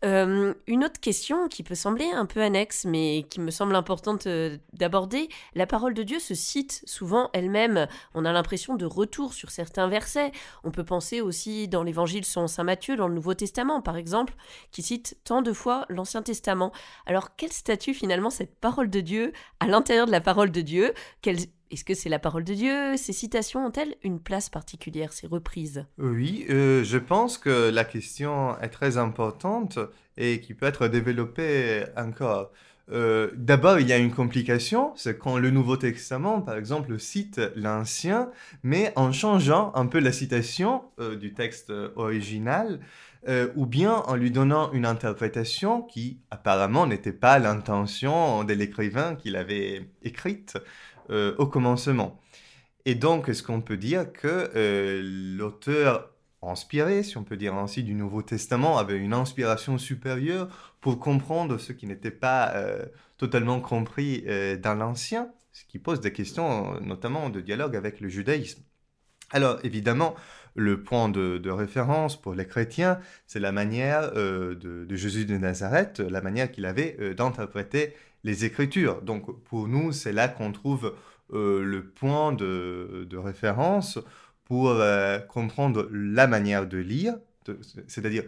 Euh, 0.03 0.53
une 0.67 0.83
autre 0.83 0.99
question 0.99 1.47
qui 1.47 1.63
peut 1.63 1.75
sembler 1.75 2.09
un 2.11 2.25
peu 2.25 2.41
annexe, 2.41 2.83
mais 2.85 3.25
qui 3.29 3.39
me 3.39 3.51
semble 3.51 3.75
importante 3.75 4.27
euh, 4.27 4.57
d'aborder, 4.73 5.29
la 5.55 5.65
parole 5.65 5.93
de 5.93 6.03
Dieu 6.03 6.19
se 6.19 6.33
cite 6.33 6.83
souvent 6.85 7.29
elle-même. 7.33 7.87
On 8.13 8.25
a 8.25 8.33
l'impression 8.33 8.75
de 8.75 8.85
retour 8.85 9.33
sur 9.33 9.49
certains 9.49 9.87
versets. 9.87 10.31
On 10.65 10.71
peut 10.71 10.83
penser 10.83 11.21
aussi 11.21 11.69
dans 11.69 11.83
l'évangile 11.83 12.25
selon 12.25 12.47
Saint 12.47 12.63
Matthieu, 12.65 12.97
dans 12.97 13.07
le 13.07 13.15
Nouveau 13.15 13.33
Testament 13.33 13.81
par 13.81 13.95
exemple, 13.95 14.33
qui 14.71 14.81
cite 14.81 15.17
tant 15.23 15.41
de 15.41 15.53
fois 15.53 15.85
l'Ancien 15.87 16.21
Testament. 16.21 16.73
Alors 17.05 17.35
quel 17.37 17.51
statut 17.51 17.93
finalement 17.93 18.29
cette 18.29 18.55
parole 18.55 18.89
de 18.89 18.99
Dieu 18.99 19.31
à 19.61 19.67
l'intérieur 19.67 20.05
de 20.05 20.11
la 20.11 20.21
parole 20.21 20.51
de 20.51 20.61
Dieu 20.61 20.93
est-ce 21.73 21.83
que 21.83 21.95
c'est 21.95 22.09
la 22.09 22.19
parole 22.19 22.43
de 22.43 22.53
Dieu? 22.53 22.97
Ces 22.97 23.13
citations 23.13 23.65
ont-elles 23.65 23.95
une 24.03 24.19
place 24.19 24.49
particulière, 24.49 25.11
ces 25.11 25.25
reprises? 25.25 25.85
Oui, 25.97 26.45
euh, 26.49 26.83
je 26.83 26.97
pense 26.99 27.39
que 27.39 27.71
la 27.71 27.83
question 27.83 28.59
est 28.59 28.69
très 28.69 28.97
importante 28.97 29.79
et 30.15 30.39
qui 30.39 30.53
peut 30.53 30.67
être 30.67 30.87
développée 30.87 31.83
encore. 31.97 32.51
Euh, 32.91 33.31
d'abord, 33.35 33.79
il 33.79 33.87
y 33.87 33.93
a 33.93 33.97
une 33.97 34.11
complication, 34.11 34.91
c'est 34.95 35.17
quand 35.17 35.39
le 35.39 35.49
Nouveau 35.49 35.77
Testament, 35.77 36.41
par 36.41 36.57
exemple, 36.57 36.99
cite 36.99 37.41
l'Ancien, 37.55 38.29
mais 38.61 38.93
en 38.95 39.11
changeant 39.11 39.71
un 39.73 39.87
peu 39.87 39.99
la 39.99 40.11
citation 40.11 40.83
euh, 40.99 41.15
du 41.15 41.33
texte 41.33 41.73
original, 41.95 42.79
ou 43.55 43.65
bien 43.65 43.93
en 43.93 44.15
lui 44.15 44.31
donnant 44.31 44.73
une 44.73 44.85
interprétation 44.85 45.81
qui 45.81 46.19
apparemment 46.29 46.85
n'était 46.85 47.13
pas 47.13 47.39
l'intention 47.39 48.43
de 48.43 48.51
l'écrivain 48.51 49.15
qui 49.15 49.29
l'avait 49.29 49.87
écrite. 50.03 50.57
Euh, 51.09 51.35
au 51.37 51.47
commencement. 51.47 52.17
Et 52.85 52.95
donc, 52.95 53.27
est-ce 53.27 53.43
qu'on 53.43 53.61
peut 53.61 53.75
dire 53.75 54.13
que 54.13 54.51
euh, 54.55 55.01
l'auteur 55.03 56.11
inspiré, 56.41 57.03
si 57.03 57.17
on 57.17 57.23
peut 57.23 57.35
dire 57.35 57.55
ainsi, 57.55 57.83
du 57.83 57.93
Nouveau 57.93 58.21
Testament 58.21 58.77
avait 58.77 58.97
une 58.97 59.13
inspiration 59.13 59.77
supérieure 59.77 60.75
pour 60.79 60.99
comprendre 60.99 61.57
ce 61.57 61.73
qui 61.73 61.87
n'était 61.87 62.11
pas 62.11 62.53
euh, 62.55 62.85
totalement 63.17 63.59
compris 63.59 64.25
dans 64.61 64.75
l'Ancien, 64.75 65.29
ce 65.51 65.65
qui 65.65 65.79
pose 65.79 65.99
des 65.99 66.13
questions 66.13 66.79
notamment 66.81 67.29
de 67.29 67.41
dialogue 67.41 67.75
avec 67.75 67.99
le 67.99 68.07
judaïsme. 68.07 68.61
Alors 69.31 69.59
évidemment, 69.63 70.15
le 70.55 70.83
point 70.83 71.09
de, 71.09 71.49
référence 71.49 72.19
pour 72.19 72.33
les 72.33 72.45
chrétiens, 72.45 72.99
c'est 73.27 73.39
la 73.39 73.51
manière 73.51 74.11
de, 74.13 74.85
de, 74.87 74.95
Jésus 74.95 75.25
de 75.25 75.37
Nazareth, 75.37 75.99
la 75.99 76.21
manière 76.21 76.51
qu'il 76.51 76.65
avait 76.65 77.13
d'interpréter 77.15 77.93
les 78.23 78.45
Écritures. 78.45 79.01
Donc 79.01 79.43
pour 79.43 79.67
nous, 79.67 79.91
c'est 79.91 80.13
là 80.13 80.27
qu'on 80.27 80.51
trouve 80.51 80.93
euh, 81.33 81.63
le 81.63 81.83
point 81.83 82.33
de, 82.33 83.07
référence 83.13 83.99
pour 84.45 84.69
euh, 84.69 85.19
comprendre 85.19 85.87
la 85.91 86.27
manière 86.27 86.67
de 86.67 86.77
lire, 86.77 87.15
c'est-à-dire 87.87 88.23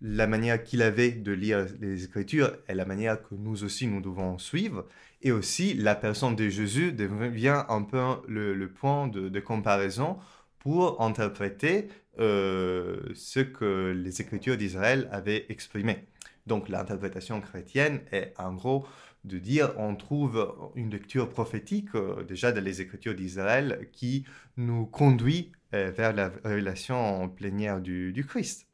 la 0.00 0.26
manière 0.26 0.62
qu'il 0.62 0.82
avait 0.82 1.10
de 1.10 1.32
lire 1.32 1.66
les 1.80 2.04
Écritures 2.04 2.56
et 2.68 2.74
la 2.74 2.84
manière 2.84 3.20
que 3.20 3.34
nous 3.34 3.64
aussi 3.64 3.86
nous 3.86 4.00
devons 4.00 4.38
suivre, 4.38 4.86
et 5.22 5.32
aussi 5.32 5.74
la 5.74 5.94
personne 5.94 6.36
de 6.36 6.48
Jésus 6.48 6.92
devient 6.92 7.64
un 7.68 7.82
peu 7.82 7.98
le, 8.28 8.66
point 8.68 9.08
de, 9.08 9.40
comparaison 9.40 10.18
pour 10.60 11.02
interpréter 11.02 11.88
euh, 12.18 13.00
ce 13.14 13.40
que 13.40 13.92
les 13.92 14.20
Écritures 14.20 14.56
d'Israël 14.56 15.08
avaient 15.12 15.46
exprimé. 15.48 16.06
Donc 16.48 16.70
l'interprétation 16.70 17.40
chrétienne 17.42 18.00
est 18.10 18.32
en 18.38 18.54
gros 18.54 18.86
de 19.24 19.38
dire 19.38 19.74
on 19.76 19.94
trouve 19.94 20.72
une 20.74 20.90
lecture 20.90 21.28
prophétique 21.28 21.94
euh, 21.94 22.24
déjà 22.24 22.52
dans 22.52 22.64
les 22.64 22.80
Écritures 22.80 23.14
d'Israël 23.14 23.88
qui 23.92 24.24
nous 24.56 24.86
conduit 24.86 25.52
euh, 25.74 25.92
vers 25.94 26.14
la 26.14 26.32
révélation 26.44 27.28
plénière 27.28 27.80
du, 27.80 28.12
du 28.12 28.24
Christ. 28.24 28.66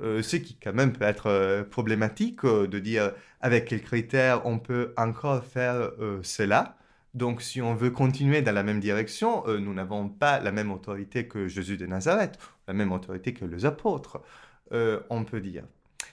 ce 0.00 0.36
qui 0.36 0.56
quand 0.56 0.72
même 0.72 0.94
peut 0.94 1.04
être 1.04 1.66
problématique 1.70 2.44
de 2.46 2.78
dire 2.78 3.12
avec 3.40 3.66
quels 3.66 3.82
critères 3.82 4.46
on 4.46 4.58
peut 4.58 4.94
encore 4.96 5.44
faire 5.44 5.90
cela. 6.22 6.76
Donc 7.12 7.42
si 7.42 7.60
on 7.60 7.74
veut 7.74 7.90
continuer 7.90 8.40
dans 8.40 8.54
la 8.54 8.62
même 8.62 8.80
direction, 8.80 9.44
nous 9.46 9.74
n'avons 9.74 10.08
pas 10.08 10.40
la 10.40 10.50
même 10.50 10.72
autorité 10.72 11.28
que 11.28 11.46
Jésus 11.46 11.76
de 11.76 11.86
Nazareth, 11.86 12.38
la 12.66 12.72
même 12.72 12.90
autorité 12.90 13.34
que 13.34 13.44
les 13.44 13.64
apôtres, 13.66 14.22
on 14.70 15.24
peut 15.24 15.42
dire. 15.42 15.64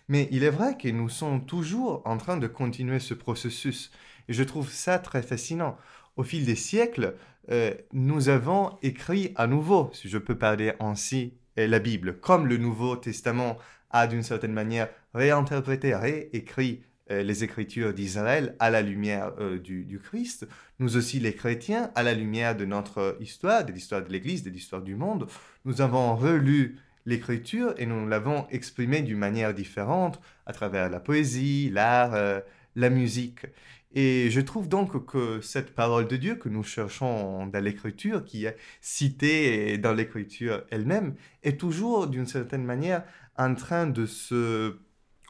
Mais 0.08 0.28
il 0.32 0.44
est 0.44 0.50
vrai 0.50 0.78
que 0.78 0.88
nous 0.88 1.10
sommes 1.10 1.46
toujours 1.46 2.02
en 2.06 2.18
train 2.18 2.38
de 2.38 2.48
continuer 2.48 3.00
ce 3.00 3.14
processus. 3.14 3.92
Et 4.28 4.34
je 4.34 4.44
trouve 4.44 4.70
ça 4.70 5.00
très 5.00 5.22
fascinant. 5.22 5.78
Au 6.18 6.24
fil 6.24 6.46
des 6.46 6.56
siècles, 6.56 7.16
euh, 7.52 7.74
nous 7.94 8.30
avons 8.30 8.78
écrit 8.84 9.32
à 9.36 9.48
nouveau, 9.48 9.90
si 9.94 10.08
je 10.08 10.18
peux 10.18 10.38
parler 10.38 10.74
ainsi, 10.80 11.34
euh, 11.58 11.68
la 11.68 11.80
Bible, 11.80 12.20
comme 12.20 12.48
le 12.48 12.58
Nouveau 12.58 12.96
Testament 12.96 13.58
a 13.90 14.06
d'une 14.06 14.22
certaine 14.22 14.54
manière 14.54 14.90
réinterprété, 15.16 15.96
réécrit 15.96 16.84
euh, 17.10 17.24
les 17.24 17.44
Écritures 17.44 17.94
d'Israël 17.94 18.56
à 18.60 18.70
la 18.70 18.84
lumière 18.84 19.34
du, 19.64 19.84
du, 19.84 20.00
Christ, 20.00 20.48
nous 20.78 20.96
aussi 20.96 21.20
les 21.20 21.34
chrétiens, 21.34 21.90
à 21.96 22.04
la 22.04 22.14
lumière 22.14 22.56
de 22.56 22.66
notre 22.66 23.18
histoire, 23.20 23.66
de 23.66 23.72
l'histoire 23.72 24.04
de 24.04 24.12
l'Église, 24.12 24.44
de 24.44 24.52
l'histoire 24.52 24.84
du 24.84 24.96
monde, 24.96 25.28
nous 25.66 25.82
avons 25.82 26.16
relu 26.16 26.78
l'écriture 27.06 27.74
et 27.78 27.86
nous 27.86 28.08
l'avons 28.08 28.48
exprimée 28.50 29.02
d'une 29.02 29.18
manière 29.18 29.54
différente 29.54 30.22
à 30.46 30.54
travers 30.54 30.90
la 30.90 31.00
poésie, 31.00 31.70
l'art, 31.70 32.14
euh, 32.14 32.40
la 32.76 32.90
musique. 32.90 33.46
Et 33.92 34.30
je 34.30 34.40
trouve 34.40 34.70
donc 34.70 35.06
que 35.08 35.42
cette 35.42 35.74
parole 35.74 36.08
de 36.08 36.16
Dieu 36.16 36.36
que 36.36 36.48
nous 36.50 36.64
cherchons 36.64 37.48
dans 37.48 37.64
l'écriture, 37.64 38.24
qui 38.24 38.46
est 38.46 38.56
citée 38.82 39.78
dans 39.80 39.94
l'écriture 39.94 40.64
elle-même, 40.70 41.16
est 41.42 41.60
toujours 41.60 42.08
d'une 42.08 42.28
certaine 42.28 42.64
manière 42.64 43.04
en 43.38 43.56
train 43.56 43.88
de 43.88 44.06
se 44.06 44.78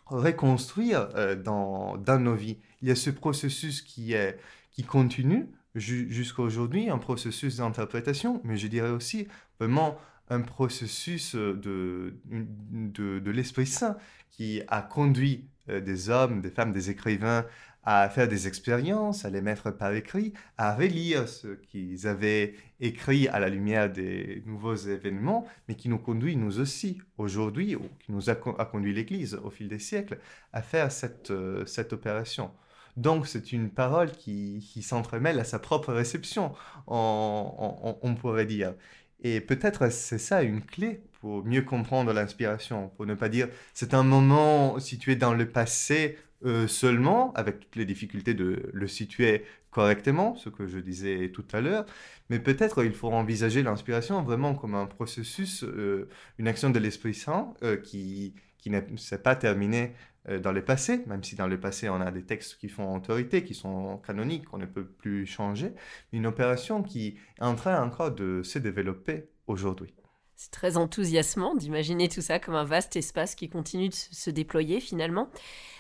reconstruire 0.08 1.10
euh, 1.16 1.36
dans, 1.36 1.96
dans 1.98 2.20
nos 2.20 2.36
vies. 2.36 2.58
Il 2.82 2.90
y 2.90 2.92
a 2.92 2.96
ce 2.96 3.12
processus 3.12 3.82
qui, 3.82 4.14
est, 4.14 4.38
qui 4.72 4.84
continue 4.84 5.48
jusqu'à 5.76 6.42
aujourd'hui, 6.42 6.90
un 6.90 6.98
processus 6.98 7.58
d'interprétation, 7.58 8.42
mais 8.44 8.58
je 8.58 8.68
dirais 8.68 8.90
aussi 8.90 9.28
vraiment 9.60 9.98
un 10.30 10.42
processus 10.42 11.36
euh, 11.36 11.54
de, 11.54 13.20
de, 13.20 13.32
l'Esprit 13.32 13.68
Saint 13.68 13.98
qui 14.32 14.62
a 14.68 14.82
conduit 14.82 15.50
euh, 15.70 15.82
des 15.82 16.10
hommes, 16.10 16.42
des 16.42 16.52
femmes, 16.52 16.72
des 16.72 16.90
écrivains 16.90 17.46
à 17.84 18.10
faire 18.10 18.28
des 18.28 18.48
expériences, 18.48 19.26
à 19.26 19.30
les 19.30 19.42
mettre 19.42 19.72
par 19.72 19.94
écrit, 19.94 20.34
à 20.58 20.76
relire 20.76 21.28
ce 21.28 21.48
qu'ils 21.48 22.08
avaient 22.08 22.54
écrit 22.80 23.28
à 23.30 23.40
la 23.40 23.50
lumière 23.50 23.92
des 23.92 24.44
nouveaux 24.46 24.76
événements, 24.76 25.48
mais 25.68 25.76
qui 25.76 25.90
nous 25.90 25.98
conduit, 25.98 26.36
nous 26.36 26.60
aussi, 26.60 27.02
aujourd'hui, 27.18 27.76
ou 27.76 27.82
qui 28.00 28.12
nous 28.12 28.30
a, 28.30 28.36
conduit 28.36 28.94
l'Église 28.94 29.36
au 29.44 29.50
fil 29.50 29.70
des 29.70 29.80
siècles, 29.80 30.20
à 30.54 30.62
faire 30.62 30.92
cette, 30.92 31.32
euh, 31.32 31.66
cette 31.66 31.94
opération. 31.94 32.52
Donc 32.98 33.28
c'est 33.28 33.54
une 33.54 33.70
parole 33.70 34.12
qui, 34.12 34.68
qui 34.74 34.82
s'entremêle 34.82 35.40
à 35.40 35.44
sa 35.46 35.58
propre 35.58 35.94
réception, 35.94 36.54
on, 36.88 37.98
on 38.02 38.16
pourrait 38.16 38.46
dire. 38.46 38.74
Et 39.22 39.42
peut-être 39.42 39.92
c'est 39.92 40.18
ça 40.18 40.44
une 40.44 40.62
clé 40.62 41.02
pour 41.20 41.44
mieux 41.46 41.62
comprendre 41.62 42.14
l'inspiration, 42.14 42.90
pour 42.96 43.06
ne 43.06 43.14
pas 43.14 43.30
dire 43.30 43.50
c'est 43.74 43.94
un 43.94 44.04
moment 44.04 44.80
situé 44.80 45.16
dans 45.16 45.34
le 45.34 45.50
passé 45.50 46.18
euh, 46.46 46.68
seulement, 46.68 47.34
avec 47.34 47.60
toutes 47.60 47.76
les 47.76 47.86
difficultés 47.86 48.34
de 48.34 48.70
le 48.72 48.88
situer 48.88 49.44
correctement, 49.72 50.36
ce 50.36 50.50
que 50.50 50.68
je 50.68 50.80
disais 50.80 51.32
tout 51.34 51.44
à 51.52 51.60
l'heure, 51.60 51.86
mais 52.30 52.40
peut-être 52.40 52.84
il 52.86 52.94
faut 52.94 53.10
envisager 53.10 53.62
l'inspiration 53.62 54.22
vraiment 54.24 54.56
comme 54.56 54.74
un 54.74 54.86
processus, 54.86 55.64
euh, 55.64 56.08
une 56.38 56.48
action 56.48 56.70
de 56.70 56.80
l'Esprit 56.80 57.14
Saint 57.14 57.54
euh, 57.64 57.76
qui, 57.76 58.34
qui 58.58 58.70
ne 58.70 58.82
s'est 58.98 59.22
pas 59.22 59.36
terminée 59.36 59.94
dans 60.28 60.52
le 60.52 60.64
passé, 60.64 61.04
même 61.08 61.24
si 61.24 61.36
dans 61.36 61.48
le 61.48 61.60
passé 61.60 61.90
on 61.90 62.02
a 62.02 62.12
des 62.12 62.24
textes 62.24 62.58
qui 62.58 62.70
font 62.70 62.96
autorité, 62.96 63.44
qui 63.44 63.54
sont 63.54 63.98
canoniques, 63.98 64.46
qu'on 64.46 64.58
ne 64.58 64.66
peut 64.66 64.86
plus 64.86 65.26
changer, 65.26 65.74
une 66.12 66.28
opération 66.28 66.84
qui 66.84 67.18
est 67.40 67.44
en 67.44 67.56
train 67.56 67.82
encore 67.82 68.12
de 68.12 68.44
se 68.44 68.60
développer 68.60 69.30
aujourd'hui. 69.48 69.94
C'est 70.42 70.52
très 70.52 70.78
enthousiasmant 70.78 71.54
d'imaginer 71.54 72.08
tout 72.08 72.22
ça 72.22 72.40
comme 72.40 72.56
un 72.56 72.64
vaste 72.64 72.96
espace 72.96 73.36
qui 73.36 73.50
continue 73.50 73.90
de 73.90 73.94
se 73.94 74.30
déployer 74.30 74.80
finalement. 74.80 75.28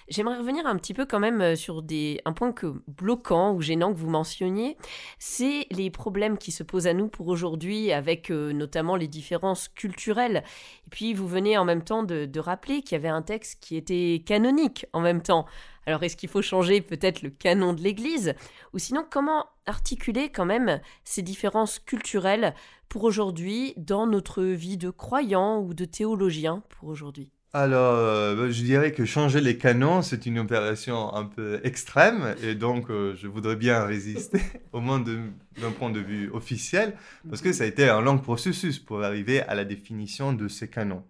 J'aimerais 0.10 0.38
revenir 0.38 0.67
un 0.67 0.76
petit 0.76 0.93
peu 0.93 1.06
quand 1.06 1.22
même 1.22 1.39
euh, 1.39 1.56
sur 1.56 1.82
des, 1.82 2.19
un 2.26 2.34
point 2.34 2.52
que 2.52 2.74
bloquant 2.89 3.54
ou 3.54 3.62
gênant 3.62 3.93
que 3.93 3.98
vous 3.98 4.10
mentionniez, 4.10 4.76
c'est 5.17 5.65
les 5.72 5.89
problèmes 5.89 6.38
qui 6.38 6.52
se 6.52 6.63
posent 6.63 6.88
à 6.88 6.93
nous 6.93 7.08
pour 7.08 7.30
aujourd'hui 7.30 7.93
avec 7.93 8.32
euh, 8.32 8.52
notamment 8.52 8.98
les 8.98 9.08
différences 9.08 9.69
culturelles. 9.69 10.43
Et 10.88 10.89
puis 10.89 11.13
vous 11.13 11.28
venez 11.28 11.58
en 11.58 11.63
même 11.63 11.84
temps 11.84 12.04
de, 12.04 12.26
de 12.26 12.39
rappeler 12.41 12.82
qu'il 12.82 12.93
y 12.93 13.00
avait 13.00 13.08
un 13.08 13.22
texte 13.22 13.60
qui 13.62 13.78
était 13.78 14.24
canonique 14.26 14.88
en 14.91 15.00
même 15.00 15.22
temps. 15.22 15.45
Alors 15.86 16.04
est-ce 16.04 16.17
qu'il 16.17 16.30
faut 16.30 16.41
changer 16.41 16.82
peut-être 16.82 17.22
le 17.22 17.30
canon 17.30 17.74
de 17.74 17.82
l'Église? 17.82 18.36
Ou 18.74 18.80
sinon 18.80 19.06
comment 19.10 19.45
articuler 19.65 20.30
quand 20.30 20.45
même 20.45 20.82
ces 21.04 21.22
différences 21.22 21.80
culturelles 21.80 22.54
pour 22.89 23.04
aujourd'hui 23.04 23.73
dans 23.78 24.08
notre 24.08 24.43
vie 24.43 24.78
de 24.78 24.89
croyant 24.89 25.62
ou 25.62 25.73
de 25.73 25.86
théologien 25.86 26.63
pour 26.69 26.89
aujourd'hui 26.89 27.30
alors, 27.52 27.95
euh, 27.95 28.52
je 28.52 28.62
dirais 28.62 28.91
que 28.91 29.06
changer 29.06 29.41
les 29.41 29.58
canons, 29.58 30.04
c'est 30.04 30.28
une 30.28 30.38
opération 30.38 31.12
un 31.15 31.25
peu 31.25 31.60
extrême, 31.63 32.36
et 32.43 32.54
donc 32.54 32.91
euh, 32.91 33.15
je 33.15 33.28
voudrais 33.28 33.56
bien 33.56 33.86
résister, 33.86 34.39
au 34.71 34.82
moins 34.82 34.99
d'un 34.99 35.71
point 35.80 35.89
de 35.89 35.99
vue 35.99 36.30
officiel, 36.32 36.93
parce 37.28 37.41
que 37.41 37.52
ça 37.52 37.63
a 37.63 37.67
été 37.67 37.89
un 37.89 38.02
long 38.02 38.19
processus 38.19 38.78
pour 38.78 39.04
arriver 39.04 39.41
à 39.41 39.56
la 39.56 39.65
définition 39.65 40.32
de 40.32 40.47
ces 40.47 40.69
canons. 40.69 41.04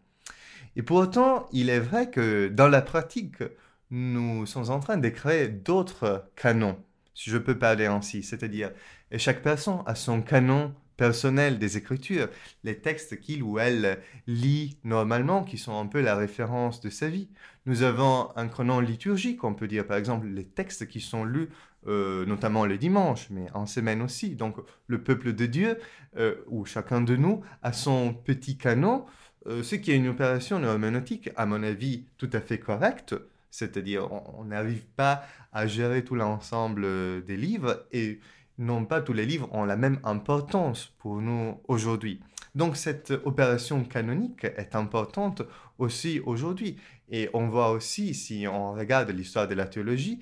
Et 0.78 0.82
pour 0.82 0.96
autant, 0.96 1.50
il 1.52 1.70
est 1.70 1.82
vrai 1.82 2.10
que 2.10 2.48
dans 2.48 2.70
la 2.70 2.82
pratique, 2.82 3.44
nous 3.92 4.46
sommes 4.46 4.70
en 4.70 4.80
train 4.80 4.96
de 4.96 5.10
créer 5.10 5.50
d'autres 5.50 6.24
canons, 6.38 6.78
si 7.14 7.30
je 7.30 7.38
peux 7.38 7.60
parler 7.60 7.88
ainsi, 7.88 8.24
c'est-à-dire 8.24 8.72
chaque 9.18 9.42
personne 9.42 9.80
a 9.86 9.94
son 9.94 10.22
canon 10.22 10.74
personnel 11.00 11.60
des 11.60 11.78
Écritures, 11.78 12.28
les 12.66 12.78
textes 12.80 13.22
qu'il 13.22 13.42
ou 13.42 13.58
elle 13.58 14.00
lit 14.28 14.78
normalement, 14.84 15.46
qui 15.46 15.58
sont 15.58 15.80
un 15.80 15.88
peu 15.88 16.02
la 16.02 16.18
référence 16.18 16.82
de 16.82 16.90
sa 16.90 17.08
vie. 17.08 17.30
Nous 17.66 17.84
avons 17.84 18.30
un 18.36 18.50
canon 18.50 18.82
liturgique, 18.82 19.46
on 19.46 19.54
peut 19.54 19.70
dire 19.70 19.88
par 19.88 19.96
exemple 19.96 20.28
les 20.28 20.44
textes 20.44 20.90
qui 20.90 21.00
sont 21.00 21.24
lus 21.24 21.48
euh, 21.88 22.26
notamment 22.26 22.66
le 22.66 22.78
dimanche, 22.78 23.30
mais 23.30 23.48
en 23.54 23.66
semaine 23.66 24.02
aussi. 24.02 24.36
Donc 24.36 24.58
le 24.88 25.02
peuple 25.02 25.32
de 25.32 25.46
Dieu, 25.46 25.80
euh, 26.18 26.36
ou 26.48 26.66
chacun 26.66 27.00
de 27.00 27.16
nous, 27.16 27.42
a 27.64 27.72
son 27.72 28.14
petit 28.14 28.58
canon, 28.58 29.06
euh, 29.48 29.64
ce 29.64 29.76
qui 29.76 29.92
est 29.92 29.96
une 29.96 30.10
opération 30.10 30.62
herméneutique, 30.62 31.30
à 31.38 31.46
mon 31.46 31.64
avis, 31.64 32.08
tout 32.18 32.30
à 32.34 32.42
fait 32.42 32.60
correcte. 32.60 33.16
C'est-à-dire, 33.52 34.12
on 34.38 34.44
n'arrive 34.44 34.86
pas 34.98 35.24
à 35.54 35.66
gérer 35.66 36.04
tout 36.04 36.16
l'ensemble 36.16 36.86
des 37.24 37.38
livres 37.38 37.86
et 37.94 38.20
non 38.60 38.86
pas 38.86 39.02
tous 39.02 39.14
les 39.14 39.26
livres 39.26 39.50
ont 39.52 39.66
la 39.66 39.76
même 39.76 40.00
importance 40.04 40.94
pour 41.00 41.22
nous 41.22 41.60
aujourd'hui. 41.68 42.20
Donc 42.54 42.78
cette 42.78 43.12
opération 43.26 43.84
canonique 43.84 44.44
est 44.44 44.76
importante 44.76 45.42
aussi 45.80 46.20
aujourd'hui. 46.20 46.78
Et 47.12 47.30
on 47.34 47.48
voit 47.48 47.72
aussi, 47.72 48.14
si 48.14 48.46
on 48.48 48.74
regarde 48.74 49.10
l'histoire 49.10 49.48
de 49.48 49.56
la 49.56 49.66
théologie, 49.66 50.20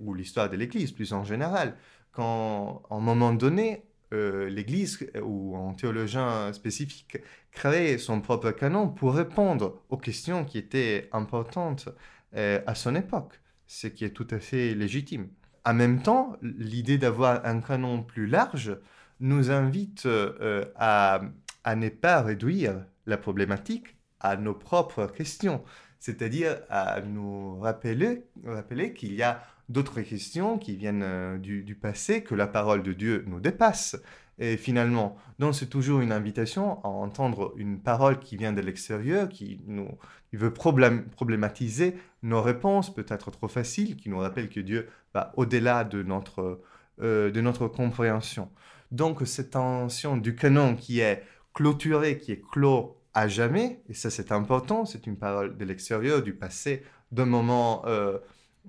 ou 0.00 0.14
l'histoire 0.14 0.50
de 0.50 0.56
l'Église 0.56 0.92
plus 0.92 1.12
en 1.12 1.24
général, 1.24 1.76
quand 2.12 2.82
à 2.90 2.94
un 2.94 3.00
moment 3.00 3.32
donné, 3.32 3.84
euh, 4.12 4.48
l'Église 4.48 5.10
ou 5.22 5.56
un 5.56 5.74
théologien 5.74 6.52
spécifique 6.52 7.18
crée 7.50 7.98
son 7.98 8.20
propre 8.20 8.52
canon 8.52 8.88
pour 8.88 9.14
répondre 9.14 9.82
aux 9.88 9.96
questions 9.96 10.44
qui 10.44 10.58
étaient 10.58 11.08
importantes 11.12 11.88
euh, 12.36 12.60
à 12.66 12.74
son 12.74 12.94
époque, 12.94 13.40
ce 13.66 13.88
qui 13.88 14.04
est 14.04 14.10
tout 14.10 14.28
à 14.30 14.38
fait 14.38 14.74
légitime. 14.74 15.28
En 15.66 15.74
même 15.74 16.00
temps, 16.00 16.36
l'idée 16.42 16.96
d'avoir 16.96 17.44
un 17.44 17.60
canon 17.60 18.04
plus 18.04 18.28
large 18.28 18.78
nous 19.18 19.50
invite 19.50 20.06
euh, 20.06 20.64
à, 20.76 21.22
ne 21.74 21.88
pas 21.88 22.22
réduire 22.22 22.86
la 23.06 23.16
problématique 23.16 23.96
à 24.20 24.36
nos 24.36 24.54
propres 24.54 25.06
questions, 25.08 25.64
c'est-à-dire 25.98 26.60
à 26.70 27.00
nous 27.00 27.58
rappeler, 27.58 28.22
qu'il 28.94 29.14
y 29.14 29.24
a 29.24 29.42
d'autres 29.68 30.02
questions 30.02 30.56
qui 30.56 30.76
viennent 30.76 31.02
euh, 31.02 31.36
du, 31.36 31.74
passé, 31.74 32.22
que 32.22 32.36
la 32.36 32.46
parole 32.46 32.84
de 32.84 32.92
Dieu 32.92 33.24
nous 33.26 33.40
dépasse. 33.40 33.96
Et 34.38 34.56
finalement, 34.58 35.16
donc 35.38 35.54
c'est 35.54 35.68
toujours 35.68 36.00
une 36.00 36.12
invitation 36.12 36.82
à 36.84 36.88
entendre 36.88 37.54
une 37.56 37.80
parole 37.80 38.18
qui 38.18 38.36
vient 38.36 38.52
de 38.52 38.60
l'extérieur, 38.60 39.28
qui, 39.30 39.60
nous, 39.66 39.88
veut 40.32 40.52
problématiser 40.52 41.96
nos 42.22 42.42
réponses, 42.42 42.94
peut-être 42.94 43.30
trop 43.30 43.48
faciles, 43.48 43.96
qui 43.96 44.10
nous 44.10 44.18
rappelle 44.18 44.50
que 44.50 44.60
Dieu 44.60 44.88
va 45.14 45.32
au-delà 45.36 45.84
de 45.84 46.02
notre, 46.02 46.60
euh, 47.00 47.30
de 47.30 47.40
notre 47.40 47.66
compréhension. 47.66 48.50
Donc 48.90 49.22
cette 49.24 49.52
tension 49.52 50.18
du 50.18 50.34
canon 50.34 50.76
qui 50.76 51.00
est 51.00 51.22
clôturé, 51.54 52.18
qui 52.18 52.32
est 52.32 52.42
clos 52.52 52.98
à 53.14 53.28
jamais, 53.28 53.80
et 53.88 53.94
ça 53.94 54.10
c'est 54.10 54.32
important, 54.32 54.84
c'est 54.84 55.06
une 55.06 55.16
parole 55.16 55.56
de 55.56 55.64
l'extérieur, 55.64 56.22
du 56.22 56.34
passé, 56.34 56.82
d'un 57.10 57.24
moment 57.24 57.82
euh, 57.86 58.18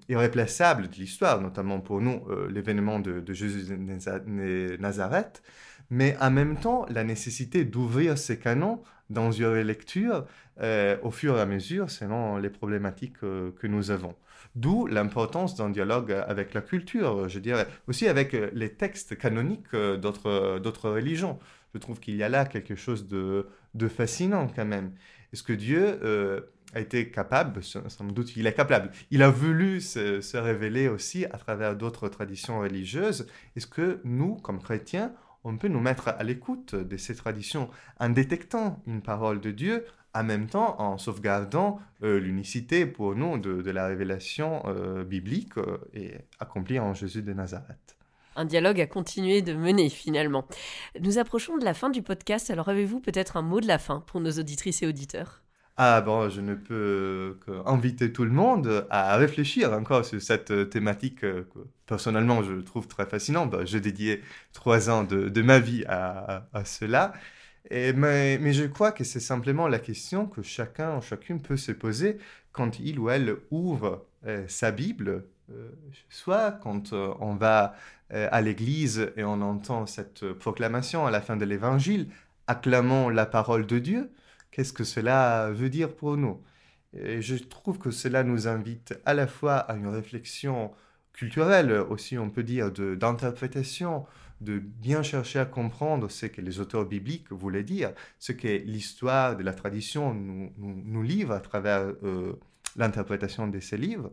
irréplaçable 0.10 0.90
de 0.90 0.96
l'histoire, 0.96 1.42
notamment 1.42 1.80
pour 1.80 2.02
nous, 2.02 2.22
euh, 2.30 2.50
l'événement 2.50 3.00
de, 3.00 3.24
Jésus 3.34 3.74
de 3.74 4.78
Nazareth. 4.78 5.42
mais 5.90 6.16
en 6.20 6.32
même 6.32 6.58
temps 6.58 6.86
la 6.90 7.04
nécessité 7.04 7.66
d'ouvrir 7.66 8.18
ces 8.18 8.40
canons 8.40 8.82
dans 9.10 9.32
une 9.32 9.62
lecture 9.62 10.26
euh, 10.60 10.98
au 11.02 11.12
fur 11.12 11.38
et 11.38 11.42
à 11.42 11.46
mesure 11.46 11.90
selon 11.90 12.38
les 12.38 12.50
problématiques 12.50 13.24
euh, 13.24 13.52
que 13.60 13.68
nous 13.68 13.92
avons. 13.92 14.16
D'où 14.56 14.88
l'importance 14.88 15.56
d'un 15.56 15.70
dialogue 15.70 16.12
avec 16.12 16.54
la 16.54 16.62
culture, 16.62 17.30
je 17.30 17.40
dirais, 17.40 17.68
aussi 17.88 18.08
avec 18.08 18.36
les 18.54 18.70
textes 18.74 19.16
canoniques 19.16 19.76
d'autres 19.76 20.90
religions. 20.90 21.38
Je 21.74 21.80
trouve 21.80 22.00
qu'il 22.00 22.16
y 22.16 22.24
a 22.24 22.30
là 22.30 22.46
quelque 22.46 22.76
chose 22.76 23.08
de, 23.08 23.48
de 23.76 23.88
fascinant 23.88 24.48
quand 24.48 24.66
même. 24.66 24.94
Est-ce 25.34 25.44
que 25.44 25.54
Dieu 25.54 26.00
euh, 26.04 26.42
a 26.73 26.80
été 26.80 27.10
capable, 27.10 27.63
sans 27.63 28.06
doute 28.06 28.36
il 28.36 28.45
est 28.45 28.53
capable, 28.53 28.91
il 29.12 29.23
a 29.23 29.30
voulu 29.30 29.82
se, 29.82 30.21
se 30.21 30.38
révéler 30.38 30.88
aussi 30.88 31.25
à 31.25 31.38
travers 31.38 31.75
d'autres 31.75 32.10
traditions 32.10 32.60
religieuses. 32.60 33.27
Est-ce 33.56 33.67
que 33.67 34.01
nous, 34.03 34.36
comme 34.36 34.62
chrétiens, 34.62 35.13
on 35.43 35.58
peut 35.58 35.69
nous 35.69 35.80
mettre 35.80 36.10
à 36.10 36.23
l'écoute 36.23 36.75
de 36.75 36.97
ces 36.97 37.15
traditions 37.15 37.69
en 37.99 38.10
détectant 38.10 38.82
une 38.86 39.01
parole 39.01 39.39
de 39.39 39.51
Dieu, 39.51 39.86
en 40.13 40.23
même 40.23 40.47
temps 40.47 40.80
en 40.82 40.97
sauvegardant 40.97 41.80
euh, 42.03 42.19
l'unicité 42.19 42.86
pour 42.86 43.15
nous 43.15 43.38
de, 43.38 43.71
la 43.71 43.88
révélation 43.88 44.63
euh, 44.65 45.03
biblique 45.03 45.53
et 45.93 46.15
accomplie 46.39 46.80
en 46.80 46.93
Jésus 46.93 47.21
de 47.21 47.34
Nazareth? 47.34 47.97
Un 48.36 48.45
dialogue 48.45 48.82
à 48.82 48.88
continuer 48.88 49.41
de 49.41 49.53
mener 49.53 49.89
finalement. 49.89 50.45
Nous 50.99 51.17
approchons 51.17 51.58
de 51.58 51.65
la 51.65 51.73
fin 51.73 51.89
du 51.89 52.03
podcast, 52.03 52.51
alors 52.51 52.69
avez-vous 52.69 52.99
peut-être 52.99 53.38
un 53.38 53.41
mot 53.41 53.62
de 53.62 53.67
la 53.67 53.80
fin 53.80 54.01
pour 54.01 54.19
nos 54.19 54.32
auditrices 54.32 54.84
et 54.84 54.88
auditeurs? 54.88 55.43
Ah 55.78 56.02
bon, 56.02 56.30
je 56.30 56.42
ne 56.42 56.56
peux 56.56 57.38
qu'inviter 57.46 58.12
tout 58.12 58.24
le 58.24 58.32
monde 58.32 58.88
à 58.90 59.16
réfléchir 59.18 59.74
encore 59.74 60.06
sur 60.06 60.22
cette 60.22 60.70
thématique 60.70 61.20
que 61.22 61.46
personnellement 61.86 62.44
je 62.44 62.56
trouve 62.62 62.88
très 62.88 63.06
fascinante. 63.06 63.52
Bah, 63.52 63.66
je 63.66 63.78
dédié 63.78 64.22
trois 64.54 64.90
ans 64.90 65.04
de, 65.04 65.42
ma 65.42 65.60
vie 65.60 65.86
à, 65.88 66.48
cela. 66.66 67.13
Mais, 67.72 68.54
je 68.54 68.66
crois 68.66 68.92
que 68.92 69.04
c'est 69.04 69.20
simplement 69.20 69.68
la 69.68 69.80
question 69.80 70.26
que 70.26 70.42
chacun 70.42 70.98
ou 70.98 71.02
chacune 71.02 71.42
peut 71.42 71.58
se 71.58 71.72
poser 71.72 72.18
quand 72.52 72.80
il 72.80 73.00
ou 73.00 73.10
elle 73.10 73.38
ouvre 73.52 74.06
euh, 74.26 74.46
sa 74.48 74.72
Bible, 74.72 75.24
euh, 75.52 75.70
soit 76.10 76.52
quand 76.52 76.92
euh, 76.92 77.13
on 77.22 77.36
va 77.36 77.76
euh, 78.13 78.28
à 78.32 78.42
l'église 78.42 79.12
et 79.16 79.24
on 79.24 79.42
entend 79.42 79.86
cette 79.86 80.34
proclamation 80.34 81.06
à 81.06 81.12
la 81.12 81.22
fin 81.22 81.38
de 81.38 81.46
l'évangile, 81.46 82.10
acclamons 82.48 83.10
la 83.10 83.26
parole 83.26 83.66
de 83.66 83.80
Dieu, 83.80 84.12
qu'est-ce 84.58 84.74
que 84.74 84.84
cela 84.84 85.52
veut 85.52 85.70
dire 85.70 85.96
pour 85.96 86.17
nous. 86.17 86.41
Et 87.00 87.22
Je 87.22 87.36
trouve 87.36 87.78
que 87.78 87.91
cela 87.91 88.24
nous 88.24 88.48
invite 88.48 89.00
à 89.06 89.13
la 89.13 89.28
fois 89.28 89.58
à 89.58 89.76
une 89.76 89.88
réflexion 89.88 90.72
culturelle, 91.13 91.72
aussi 91.72 92.17
on 92.17 92.32
peut 92.32 92.43
dire 92.43 92.72
d'interprétation, 92.72 94.06
de, 94.41 94.58
bien 94.58 95.04
chercher 95.04 95.39
à 95.39 95.46
comprendre 95.46 96.10
ce 96.10 96.26
que 96.26 96.41
les 96.41 96.60
auteurs 96.60 96.86
bibliques 96.86 97.32
voulaient 97.32 97.63
dire, 97.63 97.93
ce 98.17 98.32
que 98.32 98.48
l'histoire 98.48 99.38
de 99.38 99.43
la 99.43 99.54
tradition 99.54 100.13
nous, 100.15 100.52
nous, 100.58 101.04
livre 101.04 101.34
à 101.34 101.39
travers 101.39 101.93
euh, 102.04 102.34
l'interprétation 102.78 103.48
de 103.48 103.60
ces 103.60 103.78
livres, 103.78 104.12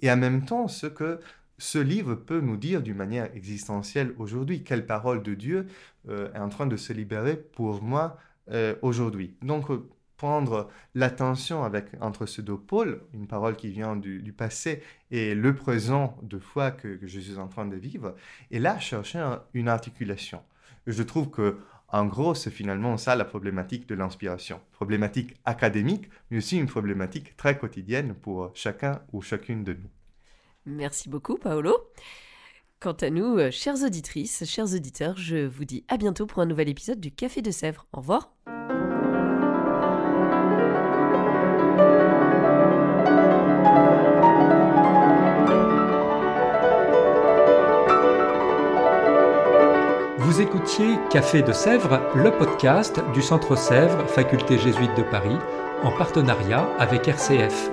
et 0.00 0.10
en 0.10 0.16
même 0.18 0.44
temps 0.44 0.68
ce 0.68 0.86
que 0.86 1.18
ce 1.56 1.78
livre 1.78 2.14
peut 2.14 2.40
nous 2.40 2.56
dire 2.56 2.82
d'une 2.82 2.96
manière 2.96 3.34
existentielle 3.34 4.14
aujourd'hui. 4.18 4.64
Quelle 4.64 4.86
parole 4.86 5.22
de 5.22 5.34
Dieu 5.34 5.66
euh, 6.08 6.32
est 6.32 6.38
en 6.38 6.48
train 6.50 6.66
de 6.66 6.76
se 6.76 6.92
libérer 6.92 7.36
pour 7.36 7.82
moi 7.82 8.18
euh, 8.50 8.74
aujourd'hui. 8.82 9.36
Donc, 9.42 9.70
euh, 9.70 9.88
prendre 10.16 10.68
l'attention 10.94 11.62
avec 11.62 11.86
entre 12.00 12.26
ces 12.26 12.42
deux 12.42 12.58
pôles, 12.58 13.00
une 13.14 13.28
parole 13.28 13.56
qui 13.56 13.68
vient 13.68 13.96
du, 13.96 14.32
passé 14.36 14.82
et 15.12 15.34
le 15.34 15.54
présent 15.54 16.18
de 16.22 16.40
foi 16.40 16.72
que, 16.72 16.98
je 17.00 17.20
suis 17.20 17.38
en 17.38 17.46
train 17.46 17.66
de 17.66 17.76
vivre, 17.76 18.16
et 18.50 18.58
là 18.58 18.78
chercher 18.80 19.24
une 19.54 19.68
articulation. 19.68 20.42
Je 20.88 21.02
trouve 21.04 21.30
que 21.30 21.58
en 21.90 22.04
gros, 22.04 22.34
c'est 22.34 22.50
finalement 22.50 22.98
ça 22.98 23.16
la 23.16 23.24
problématique 23.24 23.88
de 23.88 23.94
l'inspiration. 23.94 24.60
Problématique 24.72 25.36
académique, 25.46 26.10
mais 26.30 26.36
aussi 26.36 26.58
une 26.58 26.66
problématique 26.66 27.34
très 27.36 27.56
quotidienne 27.56 28.14
pour 28.14 28.50
chacun 28.54 29.00
ou 29.12 29.22
chacune 29.22 29.64
de 29.64 29.72
nous. 29.72 29.88
Merci 30.66 31.08
beaucoup, 31.08 31.38
Paolo. 31.38 31.90
Quant 32.80 32.92
à 32.92 33.10
nous, 33.10 33.38
euh, 33.38 33.50
chères 33.50 33.82
auditrices, 33.82 34.44
chers 34.44 34.72
auditeurs, 34.72 35.16
je 35.16 35.48
vous 35.48 35.64
dis 35.64 35.84
à 35.88 35.96
bientôt 35.96 36.26
pour 36.26 36.42
un 36.42 36.46
nouvel 36.46 36.68
épisode 36.68 37.00
du 37.00 37.10
Café 37.10 37.42
de 37.42 37.50
Sèvres. 37.50 37.88
Au 37.92 37.98
revoir. 37.98 38.30
Vous 50.18 50.40
écoutiez 50.40 51.00
Café 51.10 51.42
de 51.42 51.52
Sèvres, 51.52 52.00
le 52.14 52.30
podcast 52.30 53.00
du 53.12 53.22
Centre 53.22 53.56
Sèvres, 53.56 54.06
Faculté 54.06 54.56
jésuite 54.56 54.96
de 54.96 55.02
Paris, 55.02 55.36
en 55.82 55.90
partenariat 55.90 56.68
avec 56.78 57.08
RCF. 57.08 57.72